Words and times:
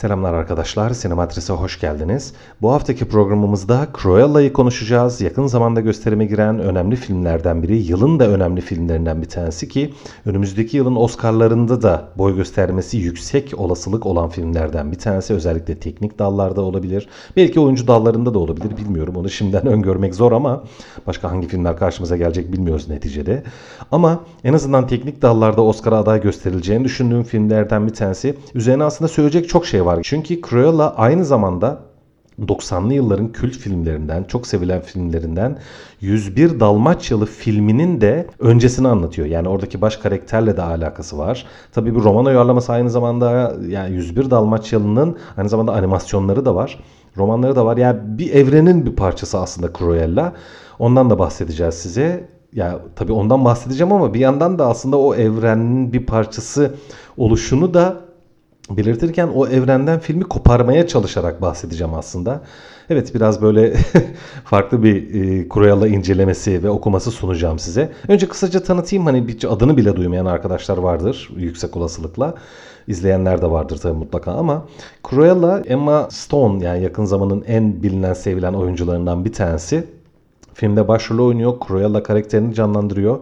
Selamlar 0.00 0.34
arkadaşlar, 0.34 0.90
Sinematris'e 0.90 1.52
hoş 1.52 1.80
geldiniz. 1.80 2.34
Bu 2.62 2.72
haftaki 2.72 3.08
programımızda 3.08 3.88
Cruella'yı 4.02 4.52
konuşacağız. 4.52 5.20
Yakın 5.20 5.46
zamanda 5.46 5.80
gösterime 5.80 6.24
giren 6.24 6.58
önemli 6.58 6.96
filmlerden 6.96 7.62
biri, 7.62 7.76
yılın 7.76 8.20
da 8.20 8.28
önemli 8.28 8.60
filmlerinden 8.60 9.22
bir 9.22 9.28
tanesi 9.28 9.68
ki 9.68 9.94
önümüzdeki 10.26 10.76
yılın 10.76 10.96
Oscar'larında 10.96 11.82
da 11.82 12.08
boy 12.18 12.36
göstermesi 12.36 12.98
yüksek 12.98 13.54
olasılık 13.56 14.06
olan 14.06 14.28
filmlerden 14.28 14.92
bir 14.92 14.98
tanesi. 14.98 15.34
Özellikle 15.34 15.78
teknik 15.78 16.18
dallarda 16.18 16.62
olabilir. 16.62 17.08
Belki 17.36 17.60
oyuncu 17.60 17.86
dallarında 17.86 18.34
da 18.34 18.38
olabilir, 18.38 18.76
bilmiyorum. 18.76 19.16
Onu 19.16 19.30
şimdiden 19.30 19.66
öngörmek 19.72 20.14
zor 20.14 20.32
ama 20.32 20.64
başka 21.06 21.30
hangi 21.30 21.48
filmler 21.48 21.76
karşımıza 21.76 22.16
gelecek 22.16 22.52
bilmiyoruz 22.52 22.88
neticede. 22.88 23.42
Ama 23.92 24.20
en 24.44 24.52
azından 24.52 24.86
teknik 24.86 25.22
dallarda 25.22 25.62
Oscar'a 25.62 25.98
aday 25.98 26.22
gösterileceğini 26.22 26.84
düşündüğüm 26.84 27.22
filmlerden 27.22 27.86
bir 27.86 27.94
tanesi. 27.94 28.34
Üzerine 28.54 28.84
aslında 28.84 29.08
söyleyecek 29.08 29.48
çok 29.48 29.66
şey 29.66 29.84
var. 29.84 29.89
Çünkü 30.02 30.40
Cruella 30.42 30.94
aynı 30.96 31.24
zamanda 31.24 31.90
90'lı 32.46 32.94
yılların 32.94 33.32
kült 33.32 33.56
filmlerinden, 33.56 34.24
çok 34.24 34.46
sevilen 34.46 34.80
filmlerinden 34.80 35.58
101 36.00 36.60
Dalmaçyalı 36.60 37.26
filminin 37.26 38.00
de 38.00 38.26
öncesini 38.38 38.88
anlatıyor. 38.88 39.28
Yani 39.28 39.48
oradaki 39.48 39.80
baş 39.80 39.96
karakterle 39.96 40.56
de 40.56 40.62
alakası 40.62 41.18
var. 41.18 41.46
Tabii 41.72 41.94
bu 41.94 42.04
roman 42.04 42.24
uyarlaması 42.24 42.72
aynı 42.72 42.90
zamanda 42.90 43.54
yani 43.68 43.94
101 43.94 44.30
Dalmaçyalı'nın 44.30 45.16
aynı 45.36 45.48
zamanda 45.48 45.72
animasyonları 45.72 46.44
da 46.44 46.54
var. 46.54 46.78
Romanları 47.16 47.56
da 47.56 47.66
var. 47.66 47.76
Yani 47.76 47.98
bir 48.04 48.34
evrenin 48.34 48.86
bir 48.86 48.96
parçası 48.96 49.38
aslında 49.38 49.72
Cruella. 49.78 50.32
Ondan 50.78 51.10
da 51.10 51.18
bahsedeceğiz 51.18 51.74
size. 51.74 52.28
Ya 52.52 52.78
tabii 52.96 53.12
ondan 53.12 53.44
bahsedeceğim 53.44 53.92
ama 53.92 54.14
bir 54.14 54.20
yandan 54.20 54.58
da 54.58 54.66
aslında 54.66 54.96
o 54.96 55.14
evrenin 55.14 55.92
bir 55.92 56.06
parçası 56.06 56.74
oluşunu 57.16 57.74
da 57.74 58.09
belirtirken 58.76 59.28
o 59.34 59.46
evrenden 59.46 59.98
filmi 59.98 60.24
koparmaya 60.24 60.86
çalışarak 60.86 61.42
bahsedeceğim 61.42 61.94
aslında. 61.94 62.40
Evet 62.90 63.14
biraz 63.14 63.42
böyle 63.42 63.74
farklı 64.44 64.82
bir 64.82 65.14
e, 65.14 65.48
Cruella 65.48 65.88
incelemesi 65.88 66.62
ve 66.62 66.70
okuması 66.70 67.10
sunacağım 67.10 67.58
size. 67.58 67.92
Önce 68.08 68.28
kısaca 68.28 68.62
tanıtayım 68.62 69.06
hani 69.06 69.28
bir 69.28 69.52
adını 69.52 69.76
bile 69.76 69.96
duymayan 69.96 70.26
arkadaşlar 70.26 70.78
vardır 70.78 71.30
yüksek 71.36 71.76
olasılıkla. 71.76 72.34
İzleyenler 72.86 73.42
de 73.42 73.50
vardır 73.50 73.78
tabii 73.78 73.98
mutlaka 73.98 74.32
ama 74.32 74.66
Cruella 75.10 75.62
Emma 75.66 76.08
Stone 76.10 76.64
yani 76.64 76.82
yakın 76.82 77.04
zamanın 77.04 77.44
en 77.46 77.82
bilinen 77.82 78.12
sevilen 78.12 78.52
oyuncularından 78.52 79.24
bir 79.24 79.32
tanesi. 79.32 79.84
Filmde 80.54 80.88
başrolü 80.88 81.22
oynuyor. 81.22 81.54
Cruella 81.68 82.02
karakterini 82.02 82.54
canlandırıyor. 82.54 83.18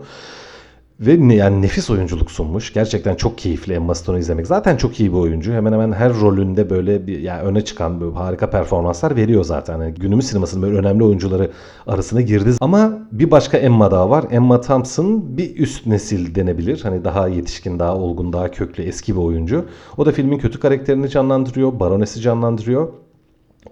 Ve 1.01 1.35
yani 1.35 1.63
nefis 1.63 1.91
oyunculuk 1.91 2.31
sunmuş. 2.31 2.73
Gerçekten 2.73 3.15
çok 3.15 3.39
keyifli 3.39 3.73
Emma 3.75 3.95
Stone'u 3.95 4.21
izlemek. 4.21 4.47
Zaten 4.47 4.77
çok 4.77 5.01
iyi 5.01 5.13
bir 5.13 5.17
oyuncu. 5.17 5.53
Hemen 5.53 5.73
hemen 5.73 5.93
her 5.93 6.15
rolünde 6.15 6.71
böyle 6.71 7.07
bir 7.07 7.21
yani 7.21 7.43
öne 7.43 7.65
çıkan 7.65 8.01
böyle 8.01 8.15
harika 8.15 8.51
performanslar 8.51 9.17
veriyor 9.17 9.45
zaten. 9.45 9.81
Yani 9.81 9.95
günümüz 9.95 10.27
sinemasının 10.27 10.63
böyle 10.63 10.79
önemli 10.79 11.05
oyuncuları 11.05 11.51
arasına 11.87 12.21
girdi. 12.21 12.51
Ama 12.61 12.99
bir 13.13 13.31
başka 13.31 13.59
Emma 13.59 13.91
daha 13.91 14.11
var. 14.11 14.25
Emma 14.31 14.61
Thompson 14.61 15.37
bir 15.37 15.57
üst 15.57 15.87
nesil 15.87 16.35
denebilir. 16.35 16.81
Hani 16.83 17.05
daha 17.05 17.29
yetişkin, 17.29 17.79
daha 17.79 17.97
olgun, 17.97 18.33
daha 18.33 18.51
köklü, 18.51 18.83
eski 18.83 19.15
bir 19.15 19.21
oyuncu. 19.21 19.65
O 19.97 20.07
da 20.07 20.13
filmin 20.13 20.39
kötü 20.39 20.61
karakterini 20.61 21.09
canlandırıyor. 21.09 21.81
Baronesi 21.81 22.21
canlandırıyor 22.21 22.89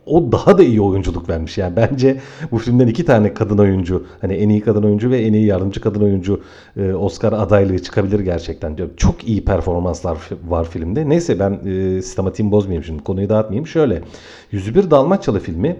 o 0.06 0.32
daha 0.32 0.58
da 0.58 0.62
iyi 0.62 0.80
oyunculuk 0.80 1.28
vermiş. 1.28 1.58
Yani 1.58 1.76
bence 1.76 2.20
bu 2.50 2.58
filmden 2.58 2.86
iki 2.86 3.04
tane 3.04 3.34
kadın 3.34 3.58
oyuncu 3.58 4.06
hani 4.20 4.34
en 4.34 4.48
iyi 4.48 4.60
kadın 4.60 4.82
oyuncu 4.82 5.10
ve 5.10 5.18
en 5.18 5.32
iyi 5.32 5.46
yardımcı 5.46 5.80
kadın 5.80 6.00
oyuncu 6.00 6.40
e, 6.76 6.92
Oscar 6.92 7.32
adaylığı 7.32 7.78
çıkabilir 7.78 8.20
gerçekten. 8.20 8.76
Çok 8.96 9.28
iyi 9.28 9.44
performanslar 9.44 10.18
var 10.48 10.64
filmde. 10.70 11.08
Neyse 11.08 11.38
ben 11.38 11.52
e, 11.52 12.02
sistematiğimi 12.02 12.52
bozmayayım 12.52 12.84
şimdi 12.84 13.04
konuyu 13.04 13.28
dağıtmayayım. 13.28 13.66
Şöyle 13.66 14.02
101 14.52 14.90
Dalmaçyalı 14.90 15.40
filmi 15.40 15.76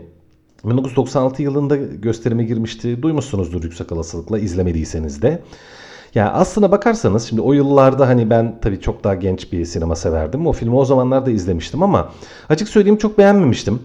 1996 0.65 1.43
yılında 1.43 1.77
gösterime 1.77 2.45
girmişti. 2.45 3.03
Duymuşsunuzdur 3.03 3.65
yüksek 3.65 3.93
olasılıkla 3.93 4.39
izlemediyseniz 4.39 5.23
de. 5.23 5.43
Yani 6.15 6.31
aslına 6.31 6.73
bakarsanız 6.73 7.29
şimdi 7.29 7.43
o 7.43 7.53
yıllarda 7.53 8.09
hani 8.09 8.31
ben 8.31 8.59
tabii 8.63 8.81
çok 8.81 9.05
daha 9.05 9.15
genç 9.15 9.53
bir 9.53 9.65
sinema 9.65 9.97
severdim. 9.97 10.47
O 10.47 10.53
filmi 10.53 10.77
o 10.77 10.85
zamanlarda 10.85 11.31
izlemiştim 11.31 11.83
ama 11.83 12.13
açık 12.49 12.69
söyleyeyim 12.69 12.99
çok 12.99 13.19
beğenmemiştim 13.19 13.81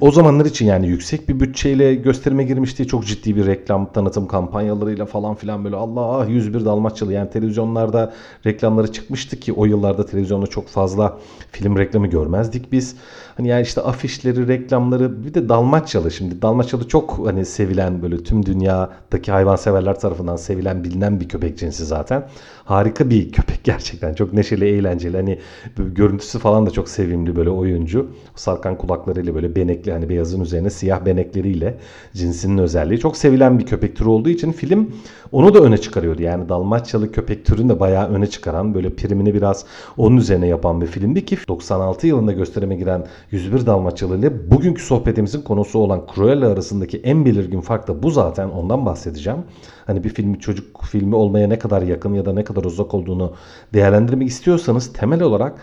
o 0.00 0.10
zamanlar 0.10 0.44
için 0.44 0.66
yani 0.66 0.88
yüksek 0.88 1.28
bir 1.28 1.40
bütçeyle 1.40 1.94
gösterime 1.94 2.44
girmişti. 2.44 2.86
Çok 2.86 3.06
ciddi 3.06 3.36
bir 3.36 3.46
reklam 3.46 3.92
tanıtım 3.92 4.26
kampanyalarıyla 4.26 5.06
falan 5.06 5.34
filan 5.34 5.64
böyle 5.64 5.76
Allah 5.76 6.26
101 6.26 6.64
Dalmaçyalı 6.64 7.12
yani 7.12 7.30
televizyonlarda 7.30 8.14
reklamları 8.46 8.92
çıkmıştı 8.92 9.40
ki 9.40 9.52
o 9.52 9.64
yıllarda 9.64 10.06
televizyonda 10.06 10.46
çok 10.46 10.68
fazla 10.68 11.18
film 11.52 11.78
reklamı 11.78 12.06
görmezdik 12.06 12.72
biz. 12.72 12.96
Hani 13.36 13.48
yani 13.48 13.62
işte 13.62 13.80
afişleri, 13.80 14.48
reklamları 14.48 15.24
bir 15.24 15.34
de 15.34 15.48
Dalmaçyalı 15.48 16.10
şimdi. 16.10 16.42
Dalmaçyalı 16.42 16.88
çok 16.88 17.26
hani 17.26 17.44
sevilen 17.44 18.02
böyle 18.02 18.22
tüm 18.22 18.46
dünyadaki 18.46 19.32
hayvanseverler 19.32 20.00
tarafından 20.00 20.36
sevilen 20.36 20.84
bilinen 20.84 21.20
bir 21.20 21.28
köpek 21.28 21.58
cinsi 21.58 21.84
zaten. 21.84 22.28
Harika 22.64 23.10
bir 23.10 23.32
köpek 23.32 23.60
gerçekten. 23.64 24.14
Çok 24.14 24.32
neşeli, 24.32 24.64
eğlenceli. 24.64 25.16
Hani 25.16 25.38
görüntüsü 25.76 26.38
falan 26.38 26.66
da 26.66 26.70
çok 26.70 26.88
sevimli 26.88 27.36
böyle 27.36 27.50
oyuncu. 27.50 28.10
Sarkan 28.34 28.78
kulaklarıyla 29.26 29.34
böyle 29.34 29.56
benekli 29.56 29.92
hani 29.92 30.08
beyazın 30.08 30.40
üzerine 30.40 30.70
siyah 30.70 31.04
benekleriyle 31.04 31.74
cinsinin 32.14 32.58
özelliği. 32.58 33.00
Çok 33.00 33.16
sevilen 33.16 33.58
bir 33.58 33.66
köpek 33.66 33.96
türü 33.96 34.08
olduğu 34.08 34.28
için 34.28 34.52
film 34.52 34.90
onu 35.32 35.54
da 35.54 35.60
öne 35.60 35.78
çıkarıyordu. 35.78 36.22
Yani 36.22 36.48
Dalmaçyalı 36.48 37.12
köpek 37.12 37.44
türünü 37.44 37.68
de 37.68 37.80
bayağı 37.80 38.08
öne 38.08 38.26
çıkaran 38.26 38.74
böyle 38.74 38.90
primini 38.90 39.34
biraz 39.34 39.64
onun 39.96 40.16
üzerine 40.16 40.46
yapan 40.46 40.80
bir 40.80 40.86
filmdi 40.86 41.24
ki 41.24 41.38
96 41.48 42.06
yılında 42.06 42.32
gösterime 42.32 42.76
giren 42.76 43.06
101 43.30 43.66
Dalmaçyalı 43.66 44.18
ile 44.18 44.50
bugünkü 44.50 44.82
sohbetimizin 44.82 45.42
konusu 45.42 45.78
olan 45.78 46.02
Cruella 46.14 46.48
arasındaki 46.48 46.98
en 46.98 47.24
belirgin 47.24 47.60
fark 47.60 47.88
da 47.88 48.02
bu 48.02 48.10
zaten 48.10 48.48
ondan 48.48 48.86
bahsedeceğim. 48.86 49.38
Hani 49.86 50.04
bir 50.04 50.08
filmi 50.08 50.38
çocuk 50.38 50.84
filmi 50.84 51.14
olmaya 51.14 51.48
ne 51.48 51.58
kadar 51.58 51.82
yakın 51.82 52.14
ya 52.14 52.24
da 52.24 52.32
ne 52.32 52.44
kadar 52.44 52.64
uzak 52.64 52.94
olduğunu 52.94 53.32
değerlendirmek 53.74 54.28
istiyorsanız 54.28 54.92
temel 54.92 55.22
olarak 55.22 55.54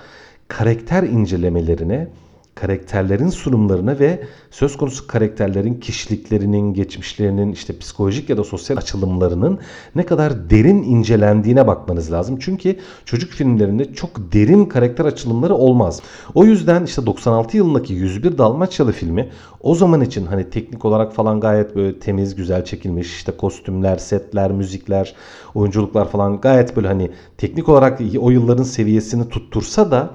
karakter 0.47 1.03
incelemelerine 1.03 2.07
karakterlerin 2.55 3.29
sunumlarına 3.29 3.99
ve 3.99 4.23
söz 4.51 4.77
konusu 4.77 5.07
karakterlerin 5.07 5.73
kişiliklerinin, 5.73 6.73
geçmişlerinin, 6.73 7.51
işte 7.51 7.77
psikolojik 7.77 8.29
ya 8.29 8.37
da 8.37 8.43
sosyal 8.43 8.77
açılımlarının 8.77 9.59
ne 9.95 10.05
kadar 10.05 10.49
derin 10.49 10.83
incelendiğine 10.83 11.67
bakmanız 11.67 12.11
lazım. 12.11 12.37
Çünkü 12.39 12.75
çocuk 13.05 13.31
filmlerinde 13.31 13.93
çok 13.93 14.33
derin 14.33 14.65
karakter 14.65 15.05
açılımları 15.05 15.55
olmaz. 15.55 16.01
O 16.33 16.45
yüzden 16.45 16.85
işte 16.85 17.05
96 17.05 17.57
yılındaki 17.57 17.93
101 17.93 18.37
Dalmaçyalı 18.37 18.91
filmi 18.91 19.29
o 19.61 19.75
zaman 19.75 20.01
için 20.01 20.25
hani 20.25 20.49
teknik 20.49 20.85
olarak 20.85 21.13
falan 21.13 21.39
gayet 21.39 21.75
böyle 21.75 21.99
temiz, 21.99 22.35
güzel 22.35 22.65
çekilmiş. 22.65 23.15
işte 23.15 23.31
kostümler, 23.31 23.97
setler, 23.97 24.51
müzikler, 24.51 25.15
oyunculuklar 25.55 26.09
falan 26.09 26.41
gayet 26.41 26.75
böyle 26.75 26.87
hani 26.87 27.11
teknik 27.37 27.69
olarak 27.69 28.01
o 28.19 28.29
yılların 28.29 28.63
seviyesini 28.63 29.29
tuttursa 29.29 29.91
da 29.91 30.09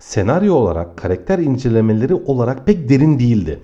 senaryo 0.00 0.54
olarak, 0.54 0.96
karakter 0.96 1.38
incelemeleri 1.38 2.14
olarak 2.14 2.66
pek 2.66 2.88
derin 2.88 3.18
değildi. 3.18 3.60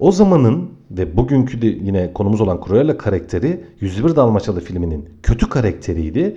O 0.00 0.12
zamanın 0.12 0.70
ve 0.90 1.16
bugünkü 1.16 1.62
de 1.62 1.66
yine 1.66 2.12
konumuz 2.12 2.40
olan 2.40 2.60
Cruella 2.66 2.98
karakteri 2.98 3.64
101 3.80 4.16
Dalmaçyalı 4.16 4.60
filminin 4.60 5.08
kötü 5.22 5.48
karakteriydi. 5.48 6.36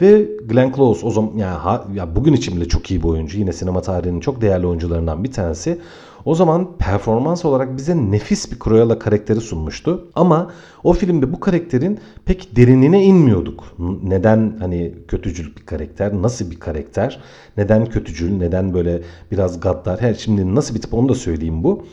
Ve 0.00 0.28
Glenn 0.48 0.72
Close 0.72 1.06
o 1.06 1.10
zaman 1.10 1.30
yani 1.36 1.56
ha, 1.56 1.84
ya 1.94 2.16
bugün 2.16 2.32
için 2.32 2.56
bile 2.56 2.68
çok 2.68 2.90
iyi 2.90 3.02
bir 3.02 3.08
oyuncu. 3.08 3.38
Yine 3.38 3.52
sinema 3.52 3.82
tarihinin 3.82 4.20
çok 4.20 4.40
değerli 4.40 4.66
oyuncularından 4.66 5.24
bir 5.24 5.32
tanesi. 5.32 5.78
O 6.24 6.34
zaman 6.34 6.76
performans 6.78 7.44
olarak 7.44 7.76
bize 7.76 7.96
nefis 7.96 8.52
bir 8.52 8.58
Cruella 8.58 8.98
karakteri 8.98 9.40
sunmuştu. 9.40 10.08
Ama 10.14 10.50
o 10.84 10.92
filmde 10.92 11.32
bu 11.32 11.40
karakterin 11.40 11.98
pek 12.24 12.56
derinine 12.56 13.04
inmiyorduk. 13.04 13.64
Neden 14.02 14.56
hani 14.60 14.94
kötücül 15.08 15.56
bir 15.56 15.66
karakter, 15.66 16.22
nasıl 16.22 16.50
bir 16.50 16.60
karakter, 16.60 17.20
neden 17.56 17.86
kötücül, 17.86 18.36
neden 18.36 18.74
böyle 18.74 19.02
biraz 19.30 19.60
gaddar. 19.60 20.02
He, 20.02 20.14
şimdi 20.14 20.54
nasıl 20.54 20.74
bir 20.74 20.80
tip 20.80 20.94
onu 20.94 21.08
da 21.08 21.14
söyleyeyim 21.14 21.64
bu. 21.64 21.86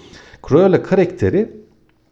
Cruella 0.48 0.84
karakteri 0.84 1.62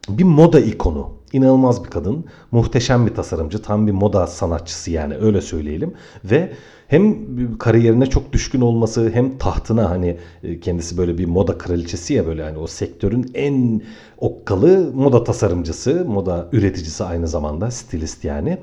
bir 0.10 0.24
moda 0.24 0.60
ikonu. 0.60 1.19
İnanılmaz 1.34 1.84
bir 1.84 1.90
kadın. 1.90 2.26
Muhteşem 2.52 3.08
bir 3.08 3.16
tasarımcı. 3.16 3.62
Tam 3.62 3.88
bir 3.88 3.92
moda 3.92 4.28
sanatçısı 4.28 4.92
yani 4.92 5.16
öyle 5.16 5.42
söyleyelim. 5.42 5.94
Ve 6.26 6.54
hem 6.88 7.18
kariyerine 7.58 8.06
çok 8.06 8.34
düşkün 8.34 8.62
olması 8.62 9.10
hem 9.14 9.38
tahtına 9.38 9.90
hani 9.90 10.18
e, 10.44 10.60
kendisi 10.60 10.98
böyle 10.98 11.18
bir 11.18 11.26
moda 11.26 11.58
kraliçesi 11.58 12.14
ya 12.14 12.28
böyle 12.28 12.44
hani 12.44 12.58
o 12.58 12.68
sektörün 12.68 13.32
en 13.34 13.82
okkalı 14.18 14.92
moda 14.96 15.24
tasarımcısı, 15.24 16.06
moda 16.06 16.50
üreticisi 16.52 17.04
aynı 17.04 17.28
zamanda 17.28 17.72
stilist 17.72 18.24
yani 18.24 18.58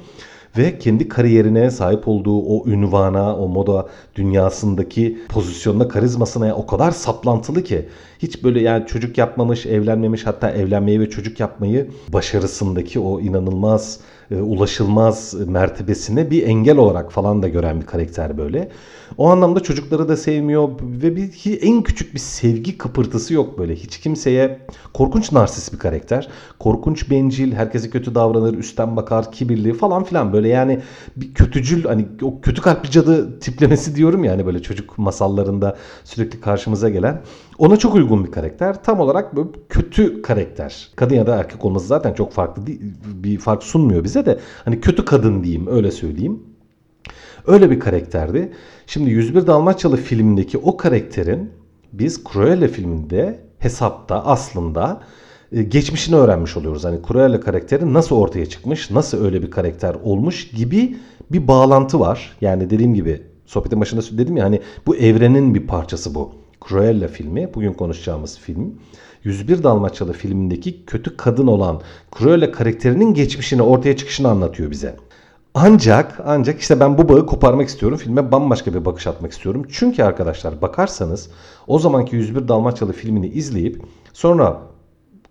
ve 0.58 0.79
kendi 0.79 1.08
kariyerine 1.08 1.70
sahip 1.70 2.08
olduğu 2.08 2.38
o 2.43 2.67
ünvana, 2.69 3.37
o 3.37 3.49
moda 3.49 3.88
dünyasındaki 4.14 5.19
pozisyonuna, 5.29 5.88
karizmasına 5.88 6.55
o 6.55 6.67
kadar 6.67 6.91
saplantılı 6.91 7.64
ki 7.64 7.88
hiç 8.19 8.44
böyle 8.44 8.61
yani 8.61 8.87
çocuk 8.87 9.19
yapmamış, 9.19 9.67
evlenmemiş 9.67 10.26
hatta 10.26 10.50
evlenmeyi 10.50 11.00
ve 11.00 11.11
çocuk 11.11 11.41
yapmayı 11.41 11.91
başarısındaki 12.08 13.00
o 13.00 13.20
inanılmaz 13.20 14.00
e, 14.31 14.37
ulaşılmaz 14.37 15.34
mertebesine 15.46 16.31
bir 16.31 16.43
engel 16.43 16.76
olarak 16.76 17.12
falan 17.12 17.43
da 17.43 17.49
gören 17.49 17.81
bir 17.81 17.87
karakter 17.87 18.38
böyle. 18.38 18.70
O 19.19 19.28
anlamda 19.28 19.61
çocukları 19.61 20.08
da 20.08 20.17
sevmiyor 20.17 20.69
ve 20.82 21.17
bir 21.17 21.58
en 21.62 21.82
küçük 21.82 22.14
bir 22.14 22.19
sevgi 22.19 22.78
kıpırtısı 22.78 23.34
yok 23.34 23.58
böyle. 23.58 23.75
Hiç 23.75 24.00
kimseye 24.00 24.58
korkunç 24.94 25.32
narsist 25.32 25.73
bir 25.73 25.78
karakter. 25.78 26.28
Korkunç 26.58 27.11
bencil, 27.11 27.52
herkese 27.52 27.90
kötü 27.90 28.14
davranır, 28.14 28.55
üstten 28.55 28.96
bakar, 28.96 29.32
kibirli 29.32 29.75
falan 29.75 30.05
filan 30.05 30.32
böyle 30.32 30.49
yani 30.49 30.81
bir 31.17 31.34
kötücül 31.34 31.84
hani 31.84 32.08
o 32.22 32.40
kötü 32.40 32.62
kalpli 32.62 32.90
cadı 32.90 33.40
tiplemesi 33.40 33.96
diyorum 33.96 34.25
yani 34.25 34.46
böyle 34.46 34.62
çocuk 34.62 34.99
masallarında 34.99 35.76
sürekli 36.05 36.40
karşımıza 36.40 36.88
gelen. 36.88 37.22
Ona 37.58 37.76
çok 37.76 37.94
uygun 37.94 38.25
bir 38.25 38.31
karakter. 38.31 38.82
Tam 38.82 39.00
olarak 39.00 39.37
böyle 39.37 39.49
kötü 39.69 40.23
karakter. 40.23 40.88
Kadın 40.97 41.14
ya 41.14 41.26
da 41.26 41.37
erkek 41.37 41.64
olması 41.64 41.87
zaten 41.87 42.14
çok 42.14 42.32
farklı 42.32 42.62
bir 43.06 43.38
fark 43.38 43.62
sunmuyor 43.62 44.05
bize 44.05 44.26
de. 44.26 44.38
Hani 44.64 44.81
kötü 44.81 45.05
kadın 45.05 45.44
diyeyim 45.44 45.67
öyle 45.67 45.91
söyleyeyim. 45.91 46.43
Öyle 47.47 47.70
bir 47.70 47.81
karakterdi. 47.81 48.53
Şimdi 48.87 49.11
101 49.11 49.47
Dalmaçyalı 49.47 49.97
filmindeki 49.97 50.58
o 50.58 50.76
karakterin 50.76 51.50
biz 51.93 52.25
Cruella 52.32 52.69
filminde 52.69 53.41
hesapta 53.58 54.25
aslında 54.25 55.00
e, 55.53 55.62
geçmişini 55.62 56.17
öğrenmiş 56.17 56.56
oluyoruz. 56.56 56.85
Hani 56.85 56.99
Cruella 57.08 57.41
karakteri 57.41 57.93
nasıl 57.93 58.17
ortaya 58.17 58.47
çıkmış, 58.47 58.91
nasıl 58.91 59.25
öyle 59.25 59.43
bir 59.43 59.50
karakter 59.50 59.94
olmuş 59.94 60.49
gibi 60.49 60.97
bir 61.32 61.49
bağlantı 61.49 62.00
var. 62.00 62.37
Yani 62.41 62.70
dediğim 62.70 62.94
gibi 62.94 63.23
sohbetin 63.47 63.81
başında 63.81 64.19
dedim 64.19 64.37
ya 64.37 64.44
hani 64.44 64.61
bu 64.87 64.97
evrenin 64.97 65.55
bir 65.55 65.67
parçası 65.67 66.14
bu. 66.14 66.45
Cruella 66.69 67.09
filmi, 67.09 67.55
bugün 67.55 67.73
konuşacağımız 67.73 68.39
film. 68.39 68.75
101 69.25 69.63
Dalmaçyalı 69.63 70.13
filmindeki 70.13 70.85
kötü 70.87 71.17
kadın 71.17 71.47
olan 71.47 71.81
Cruella 72.19 72.53
karakterinin 72.53 73.15
geçmişini, 73.15 73.63
ortaya 73.63 73.97
çıkışını 73.97 74.29
anlatıyor 74.29 74.71
bize. 74.71 74.97
Ancak 75.55 76.21
ancak 76.25 76.61
işte 76.61 76.81
ben 76.81 76.99
bu 76.99 77.09
bağı 77.09 77.27
koparmak 77.27 77.69
istiyorum. 77.69 77.99
Filme 77.99 78.33
bambaşka 78.33 78.75
bir 78.75 78.85
bakış 78.85 79.07
atmak 79.07 79.33
istiyorum. 79.33 79.67
Çünkü 79.73 80.03
arkadaşlar 80.03 80.63
bakarsanız 80.63 81.31
o 81.67 81.79
zamanki 81.79 82.17
101 82.17 82.49
Dalmaçyalı 82.49 82.93
filmini 82.93 83.29
izleyip 83.29 83.83
sonra 84.13 84.61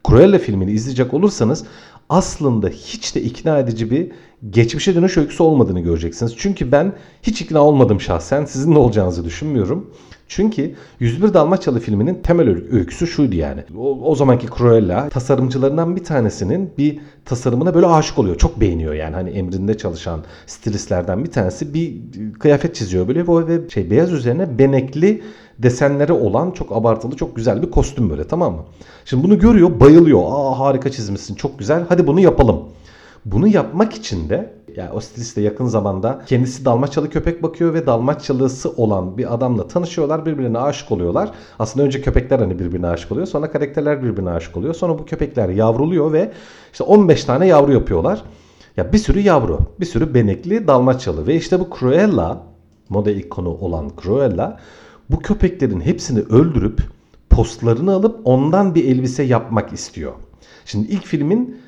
Cruella 0.08 0.40
filmini 0.40 0.72
izleyecek 0.72 1.14
olursanız 1.14 1.66
aslında 2.10 2.68
hiç 2.70 3.16
de 3.16 3.22
ikna 3.22 3.60
edici 3.60 3.92
bir 3.92 4.12
geçmişe 4.50 4.96
dönüş 4.96 5.18
öyküsü 5.18 5.44
olmadığını 5.44 5.80
göreceksiniz. 5.80 6.34
Çünkü 6.38 6.72
ben 6.72 6.94
hiç 7.24 7.42
ikna 7.42 7.60
olmadım 7.60 8.02
şahsen. 8.02 8.46
Sizin 8.46 8.76
de 8.76 8.80
olacağınızı 8.80 9.26
düşünmüyorum. 9.26 9.92
Çünkü 10.28 10.76
101 11.00 11.34
Dalmaçyalı 11.34 11.80
filminin 11.80 12.16
temel 12.24 12.50
öyküsü 12.72 13.08
şuydu 13.08 13.36
yani. 13.36 13.64
O, 13.78 14.12
o 14.12 14.16
zamanki 14.16 14.48
Cruella 14.58 15.10
tasarımcılarından 15.10 15.96
bir 15.96 16.04
tanesinin 16.04 16.70
bir 16.78 17.00
tasarımına 17.26 17.74
böyle 17.74 17.88
aşık 17.88 18.20
oluyor. 18.20 18.38
Çok 18.38 18.62
beğeniyor 18.62 18.94
yani. 18.94 19.16
Hani 19.16 19.30
emrinde 19.30 19.78
çalışan 19.78 20.24
stilistlerden 20.46 21.24
bir 21.24 21.32
tanesi 21.32 21.74
bir 21.74 21.94
kıyafet 22.40 22.76
çiziyor 22.76 23.08
böyle 23.08 23.28
ve 23.28 23.70
şey 23.70 23.92
beyaz 23.92 24.14
üzerine 24.14 24.60
benekli 24.60 25.24
desenleri 25.60 26.14
olan 26.14 26.52
çok 26.52 26.72
abartılı 26.72 27.16
çok 27.16 27.36
güzel 27.36 27.62
bir 27.62 27.72
kostüm 27.72 28.10
böyle 28.10 28.28
tamam 28.28 28.54
mı? 28.54 28.62
Şimdi 29.06 29.24
bunu 29.24 29.40
görüyor 29.40 29.80
bayılıyor. 29.80 30.22
Aa 30.26 30.60
harika 30.60 30.92
çizmişsin 30.92 31.36
çok 31.36 31.60
güzel 31.60 31.84
hadi 31.90 32.08
bunu 32.08 32.20
yapalım. 32.20 32.64
Bunu 33.26 33.48
yapmak 33.48 33.94
için 33.94 34.30
de 34.30 34.54
yani 34.76 34.92
o 34.92 35.00
stiliste 35.00 35.42
yakın 35.42 35.66
zamanda 35.66 36.22
kendisi 36.26 36.66
Dalmaçyalı 36.66 37.10
köpek 37.10 37.44
bakıyor 37.44 37.74
ve 37.74 37.86
Dalmaçyalısı 37.86 38.72
olan 38.72 39.18
bir 39.18 39.34
adamla 39.34 39.68
tanışıyorlar. 39.68 40.26
Birbirine 40.26 40.58
aşık 40.58 40.92
oluyorlar. 40.92 41.32
Aslında 41.60 41.86
önce 41.86 42.02
köpekler 42.02 42.40
hani 42.40 42.60
birbirine 42.60 42.88
aşık 42.88 43.12
oluyor. 43.12 43.28
Sonra 43.28 43.52
karakterler 43.52 44.04
birbirine 44.04 44.30
aşık 44.30 44.58
oluyor. 44.58 44.74
Sonra 44.74 45.00
bu 45.00 45.06
köpekler 45.06 45.50
yavruluyor 45.50 46.14
ve 46.14 46.32
işte 46.72 46.84
15 46.84 47.24
tane 47.24 47.48
yavru 47.48 47.74
yapıyorlar. 47.74 48.24
Ya 48.78 48.94
bir 48.94 48.98
sürü 48.98 49.20
yavru, 49.20 49.60
bir 49.80 49.86
sürü 49.86 50.14
benekli 50.14 50.68
Dalmaçyalı 50.68 51.28
ve 51.28 51.36
işte 51.36 51.60
bu 51.60 51.68
Cruella, 51.80 52.44
moda 52.90 53.12
ikonu 53.12 53.50
olan 53.50 53.92
Cruella 54.02 54.60
bu 55.10 55.20
köpeklerin 55.20 55.82
hepsini 55.82 56.20
öldürüp 56.20 56.82
postlarını 57.30 57.94
alıp 57.94 58.20
ondan 58.24 58.76
bir 58.76 58.86
elbise 58.86 59.24
yapmak 59.24 59.74
istiyor. 59.74 60.14
Şimdi 60.66 60.88
ilk 60.88 61.06
filmin 61.06 61.62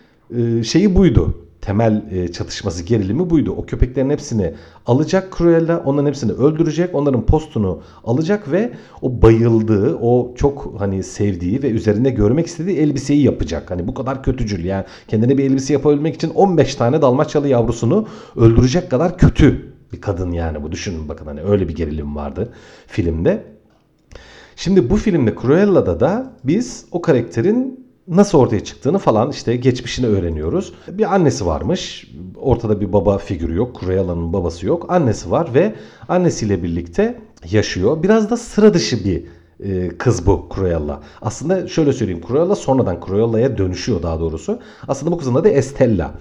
şeyi 0.63 0.95
buydu 0.95 1.46
temel 1.67 2.03
e, 2.11 2.31
çatışması 2.31 2.83
gerilimi 2.83 3.29
buydu. 3.29 3.51
O 3.57 3.65
köpeklerin 3.65 4.09
hepsini 4.09 4.53
alacak 4.85 5.37
Cruella, 5.37 5.79
onların 5.85 6.07
hepsini 6.07 6.31
öldürecek, 6.31 6.95
onların 6.95 7.25
postunu 7.25 7.81
alacak 8.03 8.51
ve 8.51 8.71
o 9.01 9.21
bayıldığı, 9.21 9.95
o 9.95 10.35
çok 10.35 10.75
hani 10.77 11.03
sevdiği 11.03 11.63
ve 11.63 11.69
üzerinde 11.69 12.09
görmek 12.09 12.47
istediği 12.47 12.77
elbiseyi 12.77 13.23
yapacak. 13.23 13.71
Hani 13.71 13.87
bu 13.87 13.93
kadar 13.93 14.23
kötücül 14.23 14.65
yani 14.65 14.85
kendine 15.07 15.37
bir 15.37 15.43
elbise 15.43 15.73
yapabilmek 15.73 16.15
için 16.15 16.29
15 16.29 16.75
tane 16.75 17.01
Dalmaçyalı 17.01 17.47
yavrusunu 17.47 18.07
öldürecek 18.35 18.91
kadar 18.91 19.17
kötü 19.17 19.73
bir 19.93 20.01
kadın 20.01 20.31
yani 20.31 20.63
bu 20.63 20.71
düşünün 20.71 21.09
bakın 21.09 21.25
hani 21.25 21.41
öyle 21.41 21.67
bir 21.67 21.75
gerilim 21.75 22.15
vardı 22.15 22.53
filmde. 22.87 23.43
Şimdi 24.55 24.89
bu 24.89 24.95
filmde 24.95 25.35
Cruella'da 25.41 25.99
da 25.99 26.33
biz 26.43 26.85
o 26.91 27.01
karakterin 27.01 27.86
nasıl 28.07 28.37
ortaya 28.37 28.63
çıktığını 28.63 28.97
falan 28.97 29.31
işte 29.31 29.55
geçmişini 29.55 30.07
öğreniyoruz. 30.07 30.73
Bir 30.87 31.13
annesi 31.15 31.45
varmış. 31.45 32.11
Ortada 32.35 32.81
bir 32.81 32.93
baba 32.93 33.17
figürü 33.17 33.55
yok. 33.55 33.79
Cruella'nın 33.79 34.33
babası 34.33 34.67
yok. 34.67 34.85
Annesi 34.89 35.31
var 35.31 35.53
ve 35.53 35.75
annesiyle 36.09 36.63
birlikte 36.63 37.19
yaşıyor. 37.51 38.03
Biraz 38.03 38.29
da 38.29 38.37
sıra 38.37 38.73
dışı 38.73 39.05
bir 39.05 39.23
e, 39.63 39.89
kız 39.97 40.25
bu 40.25 40.49
Cruella. 40.55 41.01
Aslında 41.21 41.67
şöyle 41.67 41.93
söyleyeyim 41.93 42.23
Cruella 42.27 42.55
sonradan 42.55 42.99
Cruella'ya 43.05 43.57
dönüşüyor 43.57 44.03
daha 44.03 44.19
doğrusu. 44.19 44.59
Aslında 44.87 45.11
bu 45.11 45.17
kızın 45.17 45.35
adı 45.35 45.49
Estella. 45.49 46.13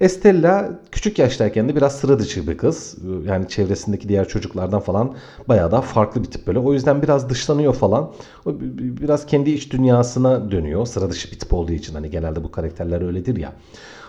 Estella 0.00 0.80
küçük 0.92 1.18
yaştayken 1.18 1.68
de 1.68 1.76
biraz 1.76 1.96
sıra 1.96 2.18
dışı 2.18 2.48
bir 2.48 2.58
kız. 2.58 2.96
Yani 3.26 3.48
çevresindeki 3.48 4.08
diğer 4.08 4.28
çocuklardan 4.28 4.80
falan 4.80 5.14
bayağı 5.48 5.70
daha 5.70 5.80
farklı 5.80 6.22
bir 6.22 6.30
tip 6.30 6.46
böyle. 6.46 6.58
O 6.58 6.72
yüzden 6.72 7.02
biraz 7.02 7.30
dışlanıyor 7.30 7.74
falan. 7.74 8.12
O 8.46 8.52
biraz 8.80 9.26
kendi 9.26 9.50
iç 9.50 9.72
dünyasına 9.72 10.50
dönüyor. 10.50 10.86
Sıra 10.86 11.10
dışı 11.10 11.30
bir 11.32 11.38
tip 11.38 11.52
olduğu 11.54 11.72
için 11.72 11.94
hani 11.94 12.10
genelde 12.10 12.44
bu 12.44 12.50
karakterler 12.50 13.00
öyledir 13.00 13.36
ya. 13.36 13.52